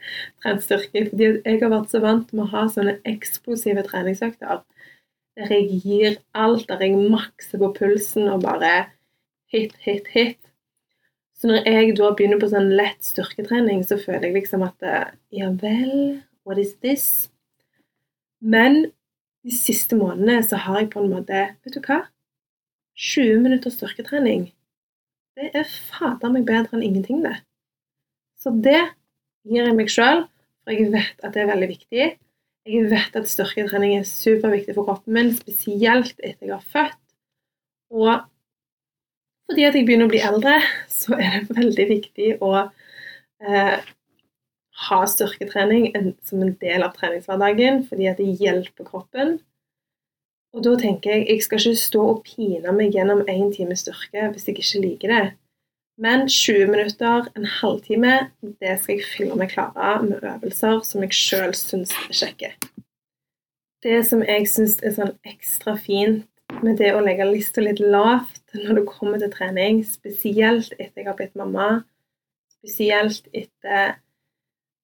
trent 0.43 0.63
styrke. 0.63 1.03
Fordi 1.09 1.27
jeg 1.45 1.59
har 1.61 1.73
vært 1.73 1.91
så 1.91 2.01
vant 2.03 2.31
med 2.33 2.45
å 2.45 2.51
ha 2.53 2.63
sånne 2.71 2.95
eksplosive 3.11 3.83
treningsøkter 3.89 4.63
der 5.35 5.51
jeg 5.51 5.81
gir 5.83 6.13
alt, 6.31 6.69
der 6.69 6.79
jeg 6.79 7.09
makser 7.11 7.59
på 7.59 7.73
pulsen 7.75 8.29
og 8.31 8.45
bare 8.45 8.85
hit, 9.51 9.73
hit, 9.83 10.07
hit. 10.13 10.39
Så 11.35 11.49
når 11.51 11.67
jeg 11.67 11.95
da 11.99 12.09
begynner 12.15 12.39
på 12.39 12.49
sånn 12.51 12.71
lett 12.77 13.03
styrketrening, 13.03 13.83
så 13.83 13.97
føler 13.99 14.29
jeg 14.29 14.37
liksom 14.39 14.63
at 14.65 14.89
Ja 15.35 15.51
vel, 15.61 16.21
what 16.47 16.61
is 16.61 16.75
this? 16.79 17.29
Men 18.39 18.85
de 19.45 19.53
siste 19.53 19.97
månedene 19.99 20.41
så 20.47 20.59
har 20.63 20.79
jeg 20.81 20.93
på 20.93 21.03
en 21.03 21.11
måte 21.11 21.47
Vet 21.65 21.75
du 21.75 21.81
hva? 21.83 22.05
20 22.95 23.41
minutter 23.43 23.73
styrketrening 23.73 24.47
det 25.35 25.49
er 25.51 25.65
fader 25.67 26.31
meg 26.31 26.45
bedre 26.47 26.77
enn 26.77 26.83
ingenting, 26.85 27.23
det. 27.25 27.35
Så 28.39 28.53
det 28.55 28.79
gir 29.43 29.65
jeg 29.67 29.75
meg 29.75 29.91
sjøl, 29.91 30.23
for 30.63 30.75
jeg 30.75 30.93
vet 30.93 31.25
at 31.25 31.35
det 31.35 31.43
er 31.43 31.49
veldig 31.49 31.67
viktig. 31.73 32.05
Jeg 32.65 32.85
vet 32.91 33.17
at 33.19 33.27
styrketrening 33.29 33.97
er 33.97 34.07
superviktig 34.07 34.77
for 34.77 34.87
kroppen 34.87 35.17
min, 35.17 35.33
spesielt 35.35 36.15
etter 36.21 36.47
jeg 36.47 36.55
har 36.55 36.69
født. 36.71 37.01
Og 37.95 38.13
fordi 39.49 39.67
at 39.67 39.77
jeg 39.77 39.85
begynner 39.87 40.09
å 40.09 40.13
bli 40.13 40.23
eldre, 40.25 40.59
så 40.91 41.17
er 41.19 41.43
det 41.43 41.57
veldig 41.57 41.87
viktig 41.91 42.29
å 42.45 42.53
eh, 42.61 43.77
ha 44.89 45.01
styrketrening 45.07 45.91
som 46.25 46.43
en 46.43 46.55
del 46.61 46.83
av 46.83 46.95
treningshverdagen, 46.97 47.83
fordi 47.89 48.09
at 48.11 48.19
det 48.21 48.35
hjelper 48.41 48.87
kroppen. 48.89 49.37
Og 50.55 50.63
da 50.63 50.75
tenker 50.79 51.11
jeg 51.11 51.27
jeg 51.27 51.43
skal 51.43 51.59
ikke 51.61 51.81
stå 51.81 52.03
og 52.13 52.21
pine 52.27 52.73
meg 52.75 52.95
gjennom 52.95 53.25
én 53.31 53.49
time 53.53 53.75
styrke 53.77 54.29
hvis 54.31 54.47
jeg 54.47 54.55
ikke 54.59 54.85
liker 54.85 55.11
det. 55.11 55.25
Men 55.99 56.25
20 56.27 56.71
minutter, 56.71 57.27
en 57.35 57.45
halvtime, 57.47 58.15
det 58.59 58.73
skal 58.81 58.97
jeg 58.97 59.07
fylle 59.07 59.35
meg 59.39 59.53
klare 59.53 60.01
med 60.03 60.23
øvelser 60.23 60.81
som 60.83 61.03
jeg 61.05 61.15
sjøl 61.15 61.53
syns 61.55 61.93
er 62.09 62.17
kjekke. 62.19 62.49
Det 63.83 64.01
som 64.07 64.23
jeg 64.25 64.47
syns 64.51 64.79
er 64.83 64.95
sånn 64.95 65.13
ekstra 65.27 65.75
fint 65.79 66.25
med 66.63 66.79
det 66.79 66.91
å 66.95 67.03
legge 67.03 67.27
lista 67.29 67.63
litt 67.63 67.79
lavt 67.79 68.44
når 68.55 68.79
det 68.79 68.87
kommer 68.89 69.21
til 69.21 69.33
trening, 69.33 69.83
spesielt 69.87 70.73
etter 70.79 71.01
jeg 71.01 71.09
har 71.09 71.17
blitt 71.19 71.35
mamma, 71.39 71.83
spesielt 72.57 73.27
etter 73.33 73.97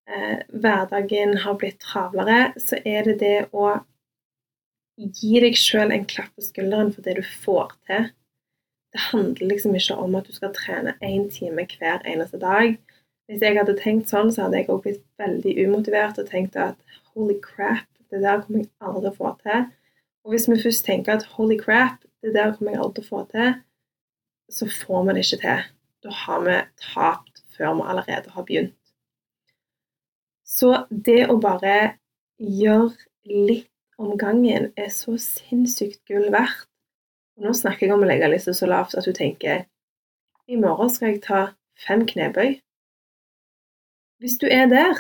eh, 0.09 0.41
hverdagen 0.51 1.37
har 1.45 1.57
blitt 1.59 1.79
travlere, 1.83 2.51
så 2.61 2.81
er 2.85 3.07
det 3.07 3.19
det 3.21 3.37
å 3.51 3.73
gi 5.01 5.39
deg 5.41 5.57
sjøl 5.57 5.93
en 5.93 6.07
klapp 6.09 6.33
på 6.35 6.45
skulderen 6.45 6.91
for 6.93 7.05
det 7.05 7.17
du 7.17 7.23
får 7.45 7.73
til. 7.89 8.09
Det 8.91 9.05
handler 9.07 9.53
liksom 9.53 9.75
ikke 9.75 9.95
om 10.03 10.17
at 10.19 10.27
du 10.27 10.35
skal 10.35 10.51
trene 10.55 10.97
én 11.01 11.29
time 11.31 11.65
hver 11.77 12.03
eneste 12.05 12.39
dag. 12.41 12.75
Hvis 13.29 13.43
jeg 13.45 13.55
hadde 13.55 13.77
tenkt 13.79 14.11
sånn, 14.11 14.33
så 14.33 14.45
hadde 14.45 14.59
jeg 14.59 14.69
òg 14.73 14.81
blitt 14.83 15.03
veldig 15.21 15.53
umotivert 15.63 16.19
og 16.19 16.27
tenkt 16.27 16.57
at 16.59 16.75
holy 17.13 17.37
crap, 17.43 17.87
det 18.11 18.19
der 18.19 18.43
kommer 18.43 18.65
jeg 18.65 18.71
aldri 18.83 19.05
til 19.05 19.11
å 19.13 19.15
få 19.15 19.31
til. 19.45 19.67
Og 20.25 20.33
hvis 20.33 20.49
vi 20.51 20.59
først 20.59 20.85
tenker 20.85 21.15
at 21.15 21.29
holy 21.37 21.55
crap, 21.57 22.03
det 22.21 22.33
der 22.35 22.53
kommer 22.55 22.75
jeg 22.75 22.81
aldri 22.83 23.01
til 23.01 23.07
å 23.07 23.11
få 23.11 23.23
til, 23.31 23.53
så 24.51 24.67
får 24.71 25.07
vi 25.07 25.15
det 25.15 25.25
ikke 25.25 25.41
til. 25.41 25.65
Da 26.01 26.13
har 26.23 26.45
vi 26.45 26.57
tapt 26.81 27.43
før 27.55 27.75
vi 27.77 27.87
allerede 27.93 28.33
har 28.35 28.47
begynt. 28.47 28.77
Så 30.45 30.73
det 30.89 31.29
å 31.31 31.39
bare 31.41 31.95
gjøre 32.37 32.91
litt 33.29 33.69
om 34.01 34.17
gangen 34.19 34.71
er 34.75 34.89
så 34.93 35.15
sinnssykt 35.21 36.01
gull 36.09 36.31
verdt. 36.33 36.67
Nå 37.41 37.53
snakker 37.57 37.87
jeg 37.87 37.95
om 37.95 38.03
å 38.03 38.09
legge 38.09 38.27
lista 38.29 38.53
så 38.53 38.67
lavt 38.69 38.97
at 38.99 39.07
du 39.07 39.13
tenker 39.17 39.63
i 40.51 40.57
morgen 40.59 40.89
skal 40.91 41.13
jeg 41.13 41.21
ta 41.23 41.41
fem 41.79 42.03
knebøy. 42.05 42.57
Hvis 44.21 44.37
du 44.41 44.47
er 44.51 44.67
der, 44.69 44.99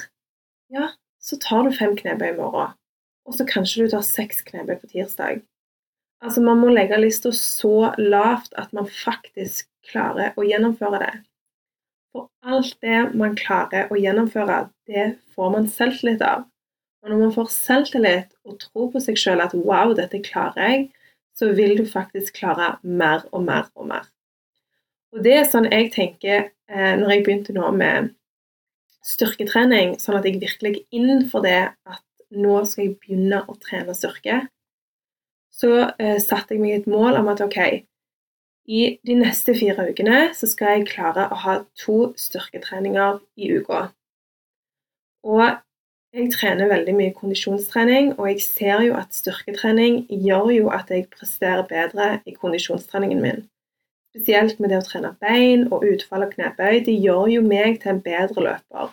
ja, 0.73 0.93
så 1.19 1.37
tar 1.41 1.67
du 1.67 1.75
fem 1.75 1.97
knebøy 1.97 2.31
i 2.31 2.37
morgen. 2.37 2.77
Og 3.27 3.35
så 3.37 3.45
kanskje 3.45 3.85
du 3.85 3.91
tar 3.91 4.05
seks 4.05 4.41
knebøy 4.47 4.77
på 4.79 4.89
tirsdag. 4.93 5.43
Altså, 6.21 6.41
man 6.45 6.61
må 6.61 6.69
legge 6.69 6.99
lista 7.01 7.31
så 7.33 7.91
lavt 7.97 8.53
at 8.61 8.73
man 8.77 8.87
faktisk 8.87 9.67
klarer 9.89 10.35
å 10.37 10.45
gjennomføre 10.45 11.01
det. 11.01 11.13
For 12.11 12.27
alt 12.45 12.75
det 12.83 13.01
man 13.17 13.35
klarer 13.39 13.89
å 13.89 13.97
gjennomføre, 13.97 14.65
det 14.89 15.15
får 15.35 15.53
man 15.55 15.69
selvtillit 15.71 16.21
av. 16.25 16.45
Og 17.01 17.09
når 17.09 17.21
man 17.23 17.33
får 17.33 17.49
selvtillit 17.55 18.33
og 18.45 18.59
tror 18.61 18.91
på 18.93 19.01
seg 19.01 19.17
sjøl 19.17 19.41
at 19.41 19.55
'wow, 19.57 19.95
dette 19.97 20.21
klarer 20.21 20.69
jeg', 20.69 20.89
så 21.33 21.53
vil 21.57 21.77
du 21.77 21.85
faktisk 21.89 22.35
klare 22.37 22.77
mer 22.83 23.25
og 23.31 23.43
mer 23.43 23.69
og 23.75 23.87
mer. 23.87 24.05
Og 25.11 25.23
det 25.23 25.33
er 25.37 25.47
sånn 25.49 25.71
jeg 25.71 25.91
tenker 25.95 26.51
eh, 26.69 26.93
når 26.99 27.09
jeg 27.11 27.23
begynte 27.25 27.55
nå 27.55 27.71
med 27.75 28.11
styrketrening, 29.01 29.97
sånn 29.99 30.19
at 30.19 30.27
jeg 30.27 30.41
virkelig 30.43 30.73
gikk 30.75 30.99
inn 30.99 31.25
for 31.31 31.41
det 31.41 31.71
at 31.73 32.03
nå 32.31 32.61
skal 32.69 32.85
jeg 32.85 32.97
begynne 33.01 33.41
å 33.49 33.55
trene 33.63 33.95
styrke, 33.97 34.43
så 35.51 35.71
eh, 35.99 36.19
satte 36.23 36.55
jeg 36.55 36.63
meg 36.63 36.79
et 36.79 36.91
mål 36.91 37.19
om 37.19 37.31
at 37.31 37.43
OK, 37.43 37.59
i 38.71 38.81
de 39.07 39.17
neste 39.17 39.55
fire 39.57 39.89
ukene 39.89 40.29
så 40.37 40.47
skal 40.49 40.77
jeg 40.77 40.91
klare 40.93 41.27
å 41.31 41.39
ha 41.43 41.57
to 41.79 42.13
styrketreninger 42.19 43.19
i 43.41 43.51
uka. 43.57 43.89
Og 45.27 45.59
jeg 46.11 46.31
trener 46.33 46.67
veldig 46.67 46.93
mye 46.97 47.13
kondisjonstrening, 47.15 48.13
og 48.19 48.27
jeg 48.31 48.43
ser 48.43 48.81
jo 48.83 48.97
at 48.99 49.15
styrketrening 49.15 50.03
gjør 50.11 50.49
jo 50.55 50.71
at 50.75 50.91
jeg 50.91 51.07
presterer 51.13 51.63
bedre 51.69 52.17
i 52.27 52.35
kondisjonstreningen 52.35 53.21
min. 53.23 53.45
Spesielt 54.11 54.59
med 54.59 54.73
det 54.73 54.81
å 54.81 54.83
trene 54.83 55.13
bein 55.23 55.69
og 55.71 55.85
utfall 55.87 56.25
og 56.25 56.33
knebøy. 56.33 56.81
Det 56.83 56.97
gjør 56.99 57.29
jo 57.31 57.45
meg 57.45 57.79
til 57.79 57.93
en 57.93 58.01
bedre 58.03 58.43
løper. 58.43 58.91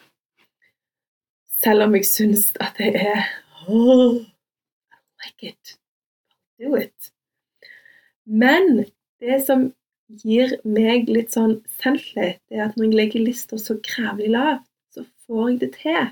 Selv 1.58 1.88
om 1.88 1.96
jeg 1.98 2.06
syns 2.06 2.52
at 2.62 2.78
det 2.78 2.92
er 3.02 3.24
oh, 3.66 4.14
I 4.14 5.24
like 5.24 5.50
it. 5.50 5.74
Do 6.58 6.74
it. 6.76 7.12
Men 8.26 8.84
det 9.22 9.40
som 9.46 9.70
gir 10.24 10.56
meg 10.64 11.08
litt 11.10 11.34
sånn 11.36 11.58
selvtillit, 11.80 12.40
er 12.50 12.68
at 12.68 12.78
når 12.78 12.88
jeg 12.88 12.98
legger 13.00 13.26
lista 13.26 13.58
så 13.60 13.76
grævlig 13.84 14.32
lavt, 14.32 14.66
så 14.94 15.04
får 15.26 15.50
jeg 15.50 15.60
det 15.62 15.72
til 15.78 16.06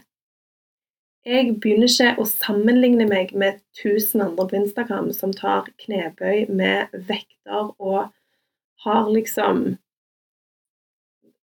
jeg 1.26 1.56
begynner 1.58 1.90
ikke 1.90 2.22
å 2.22 2.24
sammenligne 2.28 3.06
meg 3.10 3.32
med 3.34 3.58
1000 3.74 4.22
andre 4.28 4.44
på 4.46 4.58
Instagram 4.60 5.08
som 5.14 5.32
tar 5.34 5.66
knebøy 5.82 6.46
med 6.54 6.92
vekter 7.08 7.72
og 7.82 8.12
har 8.84 9.08
liksom 9.10 9.64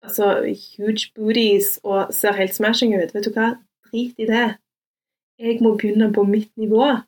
altså 0.04 0.28
huge 0.44 1.08
booties 1.16 1.78
og 1.84 2.12
ser 2.12 2.36
helt 2.36 2.56
smashing 2.56 2.92
ut. 2.92 3.14
Vet 3.14 3.24
du 3.24 3.32
hva? 3.32 3.54
Drit 3.88 4.20
i 4.20 4.28
det. 4.28 4.48
Jeg 5.40 5.62
må 5.64 5.72
begynne 5.80 6.10
på 6.12 6.26
mitt 6.28 6.52
nivå. 6.60 6.98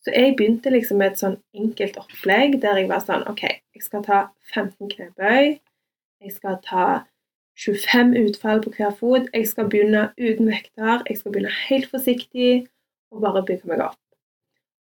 Så 0.00 0.12
jeg 0.14 0.36
begynte 0.36 0.72
liksom 0.72 1.00
med 1.00 1.12
et 1.12 1.20
sånn 1.20 1.36
enkelt 1.56 1.98
opplegg 2.00 2.56
der 2.62 2.78
jeg 2.80 2.88
var 2.88 3.02
sånn 3.04 3.26
OK, 3.28 3.42
jeg 3.44 3.84
skal 3.84 4.04
ta 4.06 4.20
15 4.54 4.88
knebøy. 4.94 5.58
Jeg 6.20 6.36
skal 6.36 6.56
ta 6.64 6.84
25 7.60 8.14
utfall 8.22 8.62
på 8.64 8.72
hver 8.76 8.94
fot. 8.96 9.28
Jeg 9.34 9.48
skal 9.48 9.68
begynne 9.68 10.06
uten 10.16 10.48
vekter. 10.48 11.02
Jeg 11.08 11.20
skal 11.20 11.34
begynne 11.34 11.52
helt 11.66 11.90
forsiktig 11.92 12.52
og 13.12 13.24
bare 13.26 13.44
bygge 13.44 13.68
meg 13.68 13.84
opp. 13.90 13.98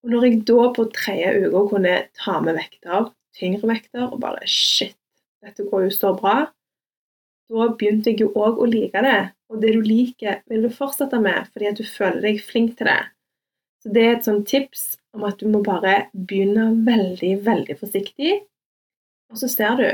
Og 0.03 0.11
når 0.11 0.27
jeg 0.27 0.41
da 0.49 0.67
på 0.75 0.85
tredje 0.93 1.47
uke 1.47 1.63
kunne 1.71 1.95
ta 2.19 2.35
med 2.43 2.59
vekter, 2.59 3.07
tyngre 3.35 3.71
vekter, 3.71 4.09
og 4.11 4.19
bare 4.21 4.43
shit, 4.49 4.97
dette 5.43 5.65
går 5.71 5.87
jo 5.87 5.95
så 5.95 6.11
bra, 6.17 6.35
da 7.49 7.69
begynte 7.77 8.11
jeg 8.11 8.25
jo 8.25 8.29
òg 8.35 8.59
å 8.61 8.67
like 8.69 9.01
det. 9.05 9.21
Og 9.49 9.61
det 9.61 9.75
du 9.75 9.81
liker, 9.85 10.41
vil 10.49 10.65
du 10.65 10.71
fortsette 10.73 11.19
med 11.21 11.47
fordi 11.53 11.71
at 11.71 11.79
du 11.79 11.85
føler 11.87 12.21
deg 12.25 12.43
flink 12.43 12.77
til 12.79 12.89
det. 12.89 13.01
Så 13.81 13.91
det 13.93 14.03
er 14.03 14.15
et 14.15 14.27
sånt 14.27 14.47
tips 14.49 14.95
om 15.15 15.25
at 15.27 15.39
du 15.39 15.49
må 15.51 15.63
bare 15.65 16.05
begynne 16.13 16.69
veldig, 16.85 17.31
veldig 17.45 17.77
forsiktig. 17.79 18.37
Og 19.31 19.41
så 19.41 19.49
ser 19.51 19.79
du 19.79 19.87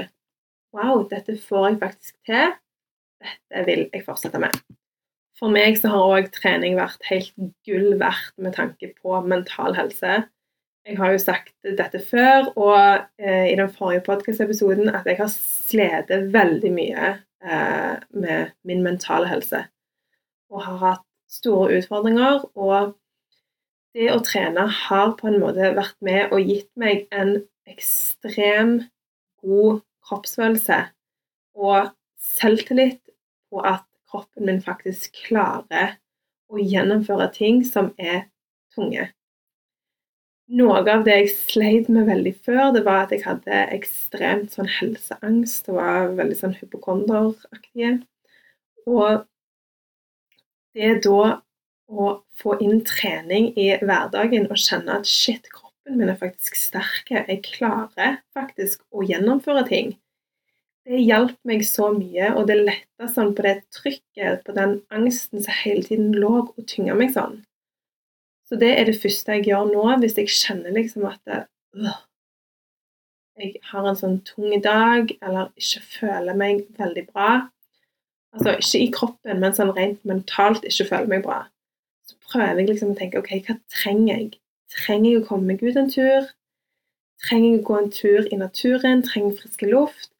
Wow, 0.71 1.01
dette 1.11 1.35
får 1.35 1.65
jeg 1.67 1.79
faktisk 1.81 2.13
til. 2.29 2.53
Dette 3.21 3.63
vil 3.67 3.81
jeg 3.91 4.05
fortsette 4.05 4.39
med. 4.39 4.55
For 5.41 5.51
meg 5.51 5.75
så 5.81 5.89
har 5.91 6.13
òg 6.15 6.29
trening 6.31 6.77
vært 6.77 7.03
helt 7.09 7.33
gull 7.67 7.97
verdt 7.99 8.37
med 8.39 8.55
tanke 8.55 8.93
på 9.01 9.19
mental 9.27 9.75
helse. 9.75 10.21
Jeg 10.87 10.97
har 10.97 11.11
jo 11.13 11.19
sagt 11.21 11.51
dette 11.65 11.99
før, 12.07 12.47
og 12.55 13.03
eh, 13.21 13.51
i 13.51 13.57
den 13.59 13.69
forrige 13.73 14.05
podkast-episoden 14.07 14.89
at 14.89 15.05
jeg 15.09 15.19
har 15.19 15.29
slitt 15.33 16.09
veldig 16.33 16.71
mye 16.73 17.11
eh, 17.43 17.95
med 18.15 18.55
min 18.65 18.81
mentale 18.85 19.29
helse. 19.29 19.65
Og 20.49 20.63
har 20.65 20.79
hatt 20.81 21.05
store 21.29 21.81
utfordringer. 21.81 22.47
Og 22.55 22.95
det 23.97 24.09
å 24.13 24.21
trene 24.23 24.65
har 24.71 25.15
på 25.19 25.29
en 25.29 25.39
måte 25.41 25.73
vært 25.75 25.97
med 26.05 26.31
og 26.31 26.47
gitt 26.47 26.69
meg 26.79 27.07
en 27.11 27.37
ekstrem 27.69 28.77
god 29.43 29.81
kroppsfølelse 30.07 30.79
og 31.59 31.91
selvtillit 32.21 33.01
på 33.51 33.63
at 33.67 33.85
kroppen 34.11 34.47
min 34.47 34.61
faktisk 34.63 35.15
klarer 35.27 35.97
å 36.51 36.59
gjennomføre 36.59 37.29
ting 37.35 37.61
som 37.67 37.91
er 37.97 38.25
tunge. 38.75 39.09
Noe 40.51 40.81
av 40.81 41.05
det 41.05 41.13
jeg 41.15 41.31
sleit 41.31 41.87
med 41.87 42.09
veldig 42.09 42.33
før, 42.43 42.73
det 42.75 42.81
var 42.83 43.05
at 43.05 43.13
jeg 43.15 43.23
hadde 43.23 43.59
ekstremt 43.71 44.51
sånn 44.51 44.67
helseangst. 44.67 45.67
Det 45.67 45.75
var 45.77 46.11
veldig 46.17 46.35
sånn 46.41 46.55
hypokonderaktig. 46.57 47.93
Og 48.83 49.23
det 50.75 50.97
da 51.05 51.21
å 51.91 52.11
få 52.39 52.57
inn 52.63 52.83
trening 52.87 53.51
i 53.59 53.67
hverdagen 53.81 54.47
og 54.49 54.59
kjenne 54.59 54.99
at 55.01 55.09
shit, 55.09 55.49
kroppen 55.51 55.99
min 55.99 56.11
er 56.11 56.19
faktisk 56.19 56.57
sterk, 56.59 57.11
jeg 57.11 57.41
klarer 57.47 58.21
faktisk 58.37 58.83
å 58.95 59.03
gjennomføre 59.05 59.65
ting. 59.67 59.95
Det 60.87 60.97
hjalp 60.97 61.35
meg 61.45 61.61
så 61.67 61.91
mye, 61.93 62.31
og 62.33 62.47
det 62.49 62.57
letta 62.57 63.09
sånn 63.11 63.35
på 63.37 63.45
det 63.45 63.59
trykket, 63.75 64.41
på 64.47 64.55
den 64.57 64.79
angsten 64.93 65.43
som 65.43 65.57
hele 65.61 65.85
tiden 65.85 66.15
lå 66.17 66.33
og 66.47 66.63
tynga 66.69 66.95
meg 66.97 67.13
sånn. 67.13 67.41
Så 68.49 68.57
det 68.59 68.71
er 68.75 68.89
det 68.89 68.97
første 68.99 69.37
jeg 69.37 69.51
gjør 69.51 69.69
nå, 69.69 69.83
hvis 70.01 70.17
jeg 70.17 70.31
kjenner 70.33 70.73
liksom 70.75 71.05
at 71.07 71.21
det, 71.29 71.43
øh, 71.77 71.99
jeg 73.39 73.61
har 73.69 73.87
en 73.87 73.97
sånn 73.97 74.17
tung 74.27 74.51
dag, 74.63 75.13
eller 75.21 75.53
ikke 75.59 75.83
føler 75.85 76.37
meg 76.37 76.65
veldig 76.79 77.05
bra. 77.13 77.29
Altså 78.35 78.57
ikke 78.59 78.81
i 78.81 78.91
kroppen, 78.95 79.39
men 79.43 79.55
sånn 79.55 79.73
rent 79.75 80.03
mentalt 80.07 80.65
ikke 80.67 80.89
føler 80.89 81.13
meg 81.13 81.23
bra. 81.25 81.39
Prøver 82.31 82.61
jeg 82.61 82.69
liksom 82.69 82.93
å 82.93 82.97
tenke 82.99 83.19
OK, 83.19 83.33
hva 83.47 83.57
trenger 83.73 84.13
jeg? 84.13 84.29
Trenger 84.71 85.09
jeg 85.09 85.21
å 85.21 85.27
komme 85.27 85.51
meg 85.51 85.63
ut 85.65 85.79
en 85.79 85.91
tur? 85.91 86.29
Trenger 87.25 87.49
jeg 87.49 87.59
å 87.59 87.67
gå 87.67 87.77
en 87.77 87.93
tur 87.93 88.29
i 88.31 88.39
naturen? 88.39 89.03
Trenger 89.05 89.33
jeg 89.33 89.39
frisk 89.41 89.65
luft? 89.67 90.11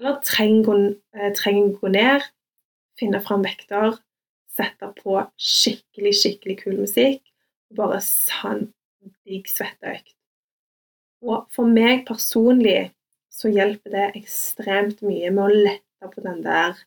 Eller 0.00 0.16
eh, 0.16 1.32
trenger 1.36 1.60
jeg 1.60 1.66
å 1.68 1.78
gå 1.78 1.92
ned, 1.92 2.24
finne 2.98 3.20
fram 3.22 3.44
vekter, 3.44 3.98
sette 4.50 4.90
på 4.98 5.18
skikkelig, 5.36 6.14
skikkelig 6.16 6.56
kul 6.62 6.78
musikk 6.80 7.22
og 7.70 7.82
bare 7.82 8.00
sann 8.04 8.70
digg 9.28 9.48
svetteøkt. 9.48 10.14
Og 11.20 11.44
for 11.52 11.68
meg 11.68 12.06
personlig 12.08 12.90
så 13.30 13.52
hjelper 13.52 13.92
det 13.94 14.06
ekstremt 14.22 15.04
mye 15.06 15.30
med 15.30 15.44
å 15.44 15.60
lette 15.68 16.10
på 16.10 16.24
den 16.24 16.40
der 16.44 16.80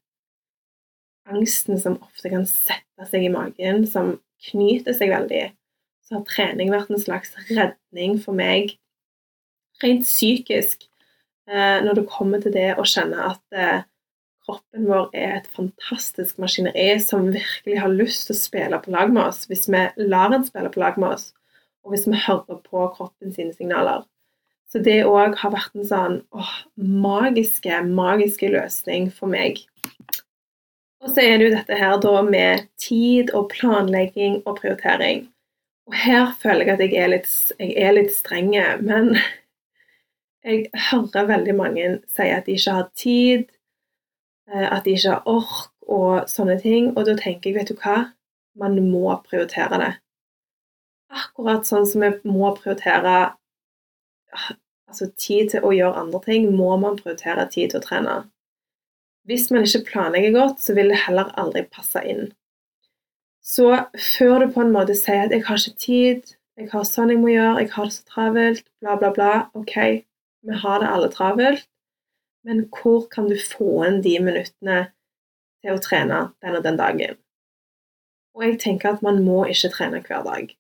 angsten 1.30 1.80
som 1.80 2.00
ofte 2.04 2.34
kan 2.34 2.46
sette 2.50 3.08
seg 3.08 3.30
i 3.30 3.32
magen, 3.32 3.86
som 3.88 4.18
knyter 4.50 4.96
seg 4.98 5.14
veldig. 5.14 5.44
Så 6.04 6.18
har 6.18 6.26
trening 6.28 6.72
vært 6.74 6.92
en 6.92 7.02
slags 7.02 7.36
redning 7.50 8.18
for 8.22 8.36
meg 8.38 8.76
rent 9.84 10.06
psykisk 10.08 10.86
eh, 11.50 11.80
når 11.84 12.00
det 12.00 12.10
kommer 12.12 12.44
til 12.44 12.54
det 12.56 12.74
å 12.80 12.86
kjenne 12.88 13.32
at 13.32 13.58
eh, 13.58 13.84
kroppen 14.44 14.88
vår 14.90 15.10
er 15.16 15.38
et 15.38 15.52
fantastisk 15.56 16.40
maskineri 16.42 16.98
som 17.02 17.32
virkelig 17.32 17.80
har 17.80 17.94
lyst 17.94 18.28
til 18.28 18.36
å 18.36 18.42
spille 18.42 18.80
på 18.84 18.94
lag 18.96 19.14
med 19.14 19.24
oss, 19.30 19.46
hvis 19.50 19.70
vi 19.72 19.86
lar 20.04 20.34
den 20.34 20.44
spille 20.48 20.72
på 20.74 20.84
lag 20.84 21.00
med 21.00 21.16
oss, 21.16 21.30
og 21.84 21.94
hvis 21.96 22.08
vi 22.10 22.20
hører 22.26 22.60
på 22.64 22.88
kroppen 22.98 23.36
sine 23.36 23.56
signaler. 23.56 24.04
Så 24.72 24.82
det 24.84 25.04
òg 25.06 25.36
har 25.38 25.54
vært 25.54 25.76
en 25.78 25.88
sånn 25.88 26.16
åh, 26.34 26.54
magiske, 26.76 27.84
magiske 27.86 28.50
løsning 28.50 29.12
for 29.14 29.30
meg. 29.32 29.62
Og 31.04 31.12
så 31.12 31.24
er 31.24 31.38
det 31.38 31.48
jo 31.48 31.56
dette 31.56 31.78
her 31.78 31.96
da 32.02 32.18
med 32.24 32.68
tid 32.80 33.34
og 33.36 33.50
planlegging 33.52 34.42
og 34.46 34.58
prioritering. 34.62 35.26
Og 35.90 35.98
her 36.00 36.30
føler 36.40 36.66
jeg 36.66 36.74
at 36.78 36.84
jeg 36.86 37.00
er 37.02 37.10
litt, 37.12 37.32
jeg 37.60 37.96
litt 37.98 38.14
strenge, 38.16 38.64
men 38.80 39.18
jeg 40.48 40.70
hører 40.92 41.28
veldig 41.28 41.58
mange 41.60 41.90
si 42.12 42.30
at 42.32 42.48
de 42.48 42.56
ikke 42.56 42.78
har 42.78 42.88
tid, 42.96 43.52
Eh, 44.52 44.74
at 44.74 44.84
de 44.84 44.92
ikke 44.92 45.10
har 45.10 45.28
ork 45.30 45.72
og 45.88 46.30
sånne 46.32 46.58
ting. 46.62 46.92
Og 46.98 47.06
da 47.08 47.16
tenker 47.20 47.52
jeg, 47.52 47.60
vet 47.60 47.72
du 47.72 47.80
hva, 47.80 48.10
man 48.60 48.78
må 48.86 49.14
prioritere 49.26 49.80
det. 49.82 49.94
Akkurat 51.14 51.68
sånn 51.70 51.88
som 51.90 52.04
vi 52.04 52.12
må 52.26 52.52
prioritere 52.58 53.34
altså 54.90 55.10
tid 55.18 55.54
til 55.54 55.66
å 55.66 55.74
gjøre 55.74 56.06
andre 56.06 56.22
ting, 56.26 56.50
må 56.58 56.76
man 56.82 56.98
prioritere 57.00 57.46
tid 57.54 57.74
til 57.74 57.82
å 57.82 57.86
trene. 57.86 58.16
Hvis 59.28 59.50
man 59.52 59.64
ikke 59.64 59.86
planlegger 59.92 60.34
godt, 60.36 60.60
så 60.60 60.76
vil 60.76 60.92
det 60.92 61.04
heller 61.06 61.32
aldri 61.40 61.64
passe 61.72 62.02
inn. 62.04 62.32
Så 63.44 63.68
før 64.18 64.44
du 64.44 64.54
på 64.56 64.64
en 64.64 64.72
måte 64.72 64.96
sier 64.96 65.26
at 65.26 65.32
'jeg 65.32 65.46
har 65.46 65.58
ikke 65.58 65.80
tid', 65.80 66.36
'jeg 66.58 66.72
har 66.72 66.84
sånn 66.84 67.10
jeg 67.10 67.20
må 67.20 67.28
gjøre', 67.28 67.60
'jeg 67.60 67.72
har 67.72 67.86
det 67.86 67.94
så 67.94 68.04
travelt', 68.04 68.66
bla, 68.82 68.96
bla, 68.96 69.10
bla 69.12 69.50
OK, 69.54 69.76
vi 70.44 70.54
har 70.64 70.80
det 70.80 70.90
alle 70.90 71.10
travelt. 71.10 71.68
Men 72.44 72.70
hvor 72.70 73.08
kan 73.08 73.30
du 73.30 73.36
få 73.36 73.86
inn 73.88 74.02
de 74.02 74.20
minuttene 74.20 74.92
til 75.64 75.72
å 75.72 75.80
trene 75.80 76.34
den 76.44 76.56
og 76.56 76.64
den 76.64 76.78
dagen? 76.78 77.16
Og 78.36 78.44
jeg 78.44 78.60
tenker 78.60 78.94
at 78.94 79.04
man 79.06 79.24
må 79.24 79.46
ikke 79.46 79.72
trene 79.72 80.02
hver 80.04 80.24
dag. 80.24 80.56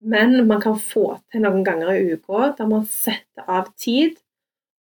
Men 0.00 0.46
man 0.46 0.60
kan 0.62 0.78
få 0.78 1.18
til 1.32 1.42
noen 1.42 1.64
ganger 1.66 1.90
i 1.90 2.14
uka 2.14 2.52
der 2.58 2.70
man 2.70 2.86
setter 2.86 3.48
av 3.48 3.72
tid. 3.76 4.18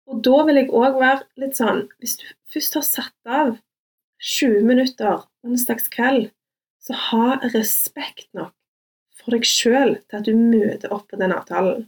Og 0.09 0.23
da 0.25 0.43
vil 0.49 0.63
jeg 0.63 0.71
òg 0.73 0.97
være 1.01 1.27
litt 1.41 1.59
sånn 1.59 1.85
Hvis 2.01 2.17
du 2.21 2.25
først 2.53 2.79
har 2.79 2.87
satt 2.87 3.33
av 3.41 3.57
20 4.25 4.65
minutter 4.67 5.21
onsdagskveld, 5.47 6.31
så 6.83 6.95
ha 7.11 7.37
respekt 7.53 8.27
nok 8.35 8.55
for 9.19 9.37
deg 9.37 9.47
sjøl 9.47 9.93
til 10.09 10.19
at 10.19 10.27
du 10.27 10.33
møter 10.35 10.91
opp 10.95 11.07
på 11.13 11.19
den 11.21 11.35
avtalen. 11.37 11.85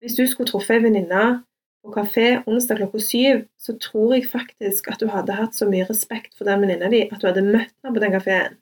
Hvis 0.00 0.16
du 0.16 0.22
skulle 0.30 0.48
truffet 0.48 0.78
ei 0.78 0.84
venninne 0.86 1.24
på 1.84 1.92
kafé 1.92 2.26
onsdag 2.48 2.80
klokka 2.80 3.02
syv, 3.02 3.42
så 3.60 3.74
tror 3.82 4.14
jeg 4.14 4.28
faktisk 4.30 4.88
at 4.92 5.02
du 5.02 5.10
hadde 5.12 5.36
hatt 5.36 5.58
så 5.58 5.68
mye 5.68 5.88
respekt 5.90 6.36
for 6.38 6.48
den 6.48 6.62
venninna 6.64 6.88
di 6.92 7.02
at 7.08 7.20
du 7.20 7.28
hadde 7.28 7.44
møtt 7.44 7.74
henne 7.82 7.94
på 7.96 8.04
den 8.04 8.14
kafeen. 8.16 8.56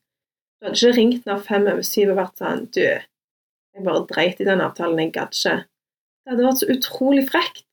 Du 0.58 0.66
hadde 0.66 0.80
ikke 0.80 0.96
ringt 0.98 1.28
henne 1.28 1.46
fem 1.46 1.68
over 1.68 1.86
syv 1.86 2.14
og 2.14 2.20
vært 2.22 2.42
sånn 2.42 2.66
Du, 2.74 2.82
jeg 2.82 3.86
bare 3.86 4.06
dreit 4.10 4.40
i 4.40 4.48
den 4.48 4.64
avtalen, 4.64 4.98
jeg 5.02 5.14
gadd 5.14 5.34
ikke. 5.36 5.56
Det 6.24 6.32
hadde 6.32 6.48
vært 6.48 6.62
så 6.62 6.70
utrolig 6.74 7.28
frekt. 7.30 7.66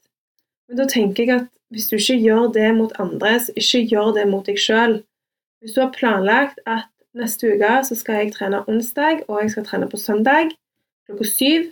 Men 0.71 0.79
da 0.79 0.85
tenker 0.87 1.27
jeg 1.27 1.35
at 1.35 1.47
hvis 1.75 1.89
du 1.91 1.97
ikke 1.97 2.15
gjør 2.23 2.45
det 2.55 2.69
mot 2.77 2.93
andre, 3.03 3.33
så 3.43 3.51
ikke 3.59 3.81
gjør 3.91 4.13
det 4.15 4.23
mot 4.31 4.45
deg 4.47 4.59
sjøl. 4.59 5.01
Hvis 5.59 5.75
du 5.75 5.81
har 5.83 5.91
planlagt 5.91 6.61
at 6.63 6.87
neste 7.11 7.49
uke 7.51 7.71
så 7.83 7.97
skal 7.99 8.21
jeg 8.21 8.31
trene 8.37 8.61
onsdag, 8.71 9.25
og 9.27 9.41
jeg 9.41 9.51
skal 9.51 9.67
trene 9.67 9.89
på 9.91 9.99
søndag 9.99 10.53
klokka 11.09 11.27
syv, 11.27 11.67